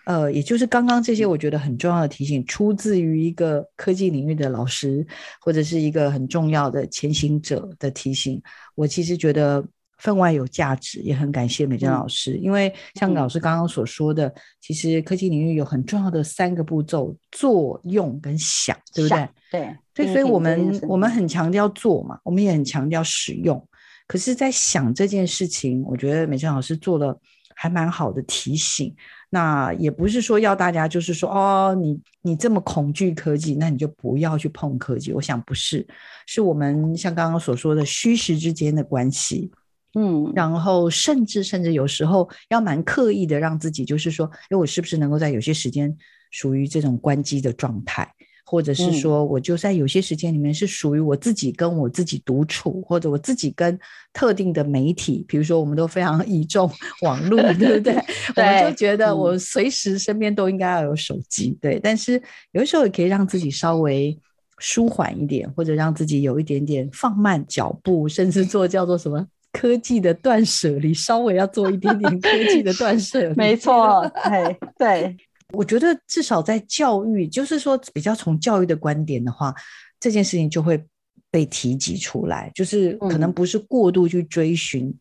[0.05, 5.03] 呃，也就是刚刚这些，我觉得很重要的提醒，出自于一个科技领域的老师，
[5.41, 8.39] 或者是一个很重要的前行者的提醒。
[8.75, 9.65] 我其实觉得
[9.97, 19.27] 分外有价值，也很感谢美珍老师，嗯、因为像老师刚刚所说的，嗯、其实科技领域有很重要的三个步骤：作、用跟想，对不对？
[19.51, 23.67] 对，对，所以我们我们很强调做嘛，我们也很强调使用。
[24.07, 27.19] 可是，在想这件事情，我觉得美珍老师做了
[27.55, 28.95] 还蛮好的提醒。
[29.31, 35.11] 那也不是说要大家就是说哦，你你这么恐惧科技，那你就不要去碰科技。
[35.11, 35.85] 我想不是，
[36.25, 39.51] 是我们像刚刚所说的虚实之间的关系，
[39.95, 45.93] 嗯，然后甚至甚至有时候要蛮刻意的让自己就是说，哎，我是不是能够在有些时间
[46.31, 48.09] 属于这种关机的状态？
[48.45, 53.77] 或者是说，我就在有些时间里面是属于我自己跟我自己独处，或者我自己跟
[54.13, 56.69] 特定的媒体，比如说我们都非常 倚重
[57.01, 57.95] 网络，对不对？
[58.35, 61.79] 我们就觉得我随时身边都应该要有手机，对。
[61.79, 62.21] 但是
[62.51, 64.15] 有的时候也可以让自己稍微
[64.59, 73.35] 舒缓一点，或者让自己有一点点放慢脚步，甚至做叫做什么科技的断舍离，稍微要做一点点科技的断舍离。
[73.35, 75.17] 没错，对对。
[75.53, 79.53] 我觉得至少在教育，就是说比较从教育的观点的话，
[79.99, 80.83] 这件事情就会
[81.29, 84.93] 被提及出来，就是可能不是过度去追寻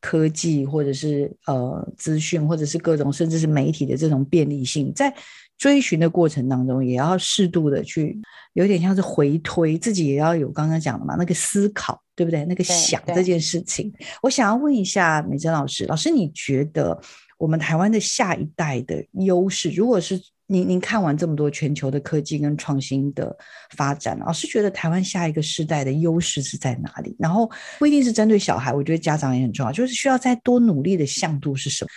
[0.00, 5.12] 科技，或者是呃资讯，或者是各种甚至是媒体的这种便利性，在
[5.58, 8.16] 追寻的过程当中，也要适度的去
[8.52, 12.44] 有点像是回推自己，也要有刚刚讲的嘛，那个思考，对不对？
[12.44, 13.92] 那个想这件事情，
[14.22, 16.98] 我想要问一下美珍老师，老师你觉得？
[17.38, 23.36] 我们台湾的下一代的优势，如果是您您看完这么多全球的科技跟创新的
[23.76, 27.14] 发展，老师觉得台湾下一个世代的优势是在哪里？
[27.18, 31.90] 然后不一定是针对小孩，我觉得家长也很重要，就是需要再多努力的向度是什么？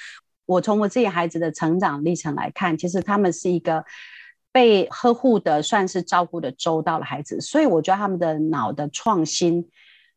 [0.46, 3.84] 我从我自己孩子的成长历程来看，其实他们是一个
[4.52, 9.66] 被呵护的，算是照顾的周到的孩子，所以我觉得他们的脑的创新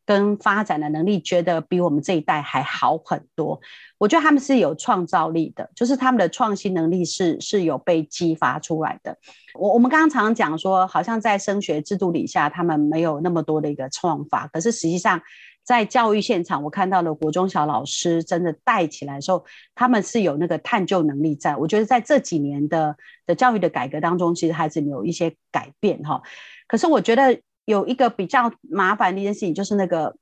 [0.05, 3.61] 跟发展的能力，觉得比我们这一代还好很多。
[3.99, 9.17] 我觉得他们是有创造力的，就是他们的创新能力是是有被激发出来的。
[9.55, 15.21] 我我们刚刚常常讲说，好像在升学制度底下，他们没有那么多的一个创法，可是实际上。
[15.67, 19.43] 在教育现场，我看到了国中小老师真的带起来的时候，
[19.75, 21.57] 他们是有那个探究能力在。
[21.57, 22.95] 我觉得在这几年的
[23.27, 26.21] 的教育的改革当中，其实孩子有一些改变哈。
[26.69, 30.17] 可是我觉得有一个比较麻烦的一件事情，就是那个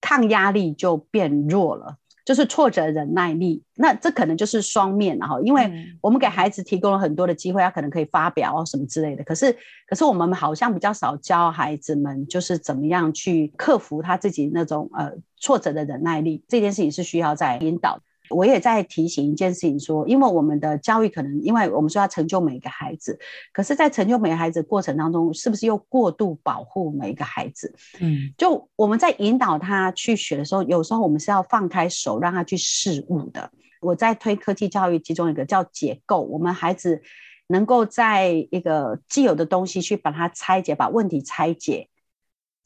[0.00, 1.96] 抗压力就变弱了。
[2.24, 5.70] 就是挫折忍耐力，那这可能就是双面哈，因为
[6.00, 9.22] 我们给孩子提供了很多的机会，他可能可以发表什么之类的。
[9.22, 18.00] 可是，可是我们好像比较少教孩子们，就是怎么样去克服他自己那种呃挫折的忍耐力，这件事情是需要在引导。
[18.30, 23.18] 我也在提醒一件事情，说，因为我们的教育可能，因为我们说要成就每一个孩子，
[23.52, 27.74] 可是，在成就每个孩子的过程当中，是不是又过度保护每一个孩子？
[28.00, 33.50] 嗯，就我们在引导他去学的时候，有时候我们是要放开手，让他去试误的。
[33.80, 37.00] 我在推科技教育，其中一个叫解构，我们孩子
[37.48, 41.88] 能够在一个既有的东西去把它拆解，把问题拆解。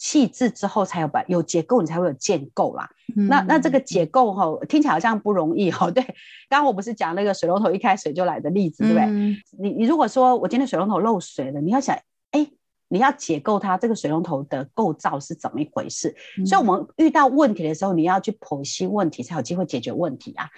[0.00, 2.88] 细致之后才有把有结构，你才会有建构啦。
[3.14, 5.90] 嗯、那那这个结构哈，听起来好像不容易哈。
[5.90, 6.02] 对，
[6.48, 9.04] 刚刚我不是讲那个水龙头一开水就来的例子，对不对？
[9.04, 11.94] 嗯、你你如果说我今天水龙头漏水了，你要想，
[12.30, 12.50] 哎，
[12.88, 16.16] 你要解构它这个水龙头的构造是怎么一回事？
[16.38, 20.48] 嗯、所以我们遇到问题的时候，你要去剖析问题，才有机会解决问题啊。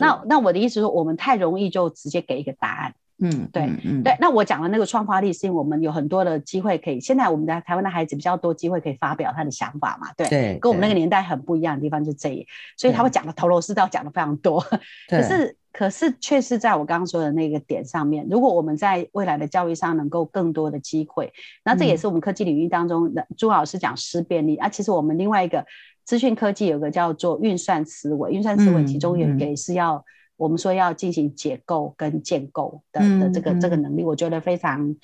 [0.00, 2.94] 那那我的意思是说，我们太容易就直接给一个答案。
[3.20, 7.00] 嗯，对，嗯，对，那我讲的那个创发力，是因为我们有很多的机会可以。
[7.00, 12.46] 现在我们的台湾的孩子比较多机会可以发表他的想法嘛，对，对，跟我们那个年代很不一样的地方就这里，
[12.76, 14.64] 所以他会讲的头头是道，讲的非常多。
[15.10, 21.32] 对可是，可是却是在我刚刚说的那个点上面，如果我们在未来的教育上能够更多的机会，
[21.64, 24.68] 那这也是我们科技领域当中的朱老师讲思辨力啊。
[24.68, 25.66] 其实我们另外一个
[26.04, 30.04] 资讯科技有个叫做运算思维，运算思维其中有一个是要。
[30.38, 34.94] 我们说要进行解构跟建构的的这个、嗯、这个能力，我觉得非常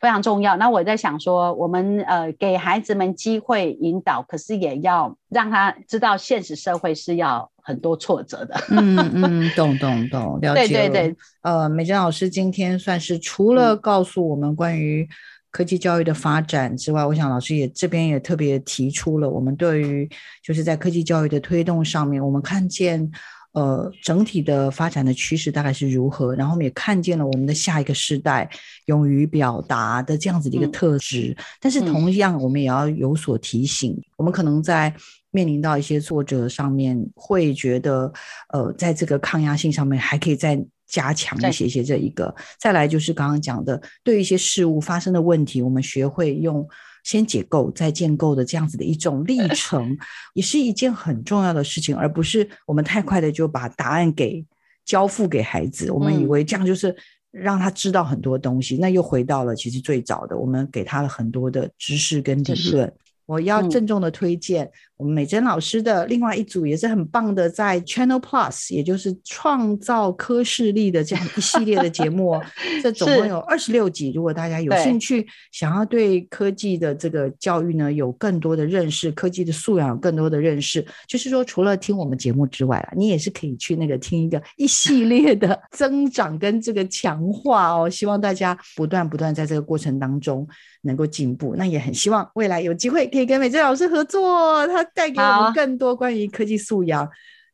[0.00, 0.56] 非常重要。
[0.56, 8.58] 那我在想说，我们呃给孩子们机会引导，可是也要让他知道现实社会是要很多挫折的。
[8.70, 10.66] 嗯嗯，懂懂懂，了解。
[10.66, 15.06] 对对对，呃，美珍老师今天算是除了告诉我们关于
[15.50, 20.08] 科技教育的发展之外，嗯、我想老师也这边也特别提出了我们对于
[20.42, 23.10] 就是在科技教育的推动上面，我们看见。
[23.52, 26.34] 呃，整体的发展的趋势大概是如何？
[26.36, 28.48] 然后我们也看见了我们的下一个世代
[28.84, 31.34] 勇于表达的这样子的一个特质。
[31.36, 34.94] 嗯、但是同样，我们也要有所提醒，嗯、我们可能在
[35.30, 38.12] 面临到一些挫折上面，会觉得
[38.52, 42.32] 呃，在这个抗压性上面还可以再加强一些些这一个。
[42.60, 46.68] 再来就是刚刚讲的，对一些事物发生的问题，我们学会用。
[47.08, 49.96] 先解构再建构的这样子的一种历 程，
[50.34, 54.44] 也是一件很重要的事情，而不是我们太快的就把答案给
[54.84, 55.90] 交付给孩子。
[55.90, 56.94] 我们以为这样就是
[57.30, 62.92] 让他知道很多东西，那又回到了其实最早的，我们给他了很多的知识跟理论。
[63.28, 72.40] 我要郑重的推荐我们美珍老师的另外一组也是很棒的，在 Channel Plus，也就是创造科视力的这样一系列的节目，
[72.82, 74.10] 这总共有二十六集。
[74.12, 87.88] 如果大家有兴趣，想要对科技的这个教育呢有更多的认识，科技的素养有更多的认识，就是说除了听我们节目之外啊，你也是可以去那个听一个一系列的增长跟这个强化哦。
[87.90, 90.48] 希望大家不断不断在这个过程当中。
[90.82, 97.08] 能够进步，那也很希望未来有机会可以跟美珍老师合作，他带给我们更多关于科技素养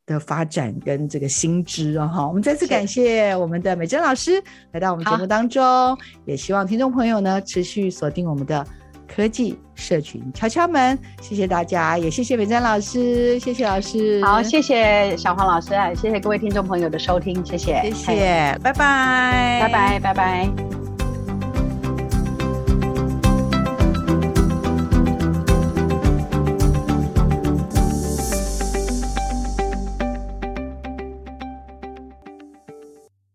[0.05, 2.07] 的发展跟这个新知哦。
[2.07, 8.65] 哈，我们再次感谢我们的美珍老师来到我们节目当中，也希望听众朋友呢持续锁定我们的
[9.07, 10.97] 科技社群敲敲门。
[11.21, 14.23] 谢谢大家，也谢谢美珍老师，谢谢老师。
[14.23, 20.94] 好，谢谢小黄老师，谢谢各位听众朋友的收听，谢谢，谢谢，嘿拜拜，拜拜，拜拜。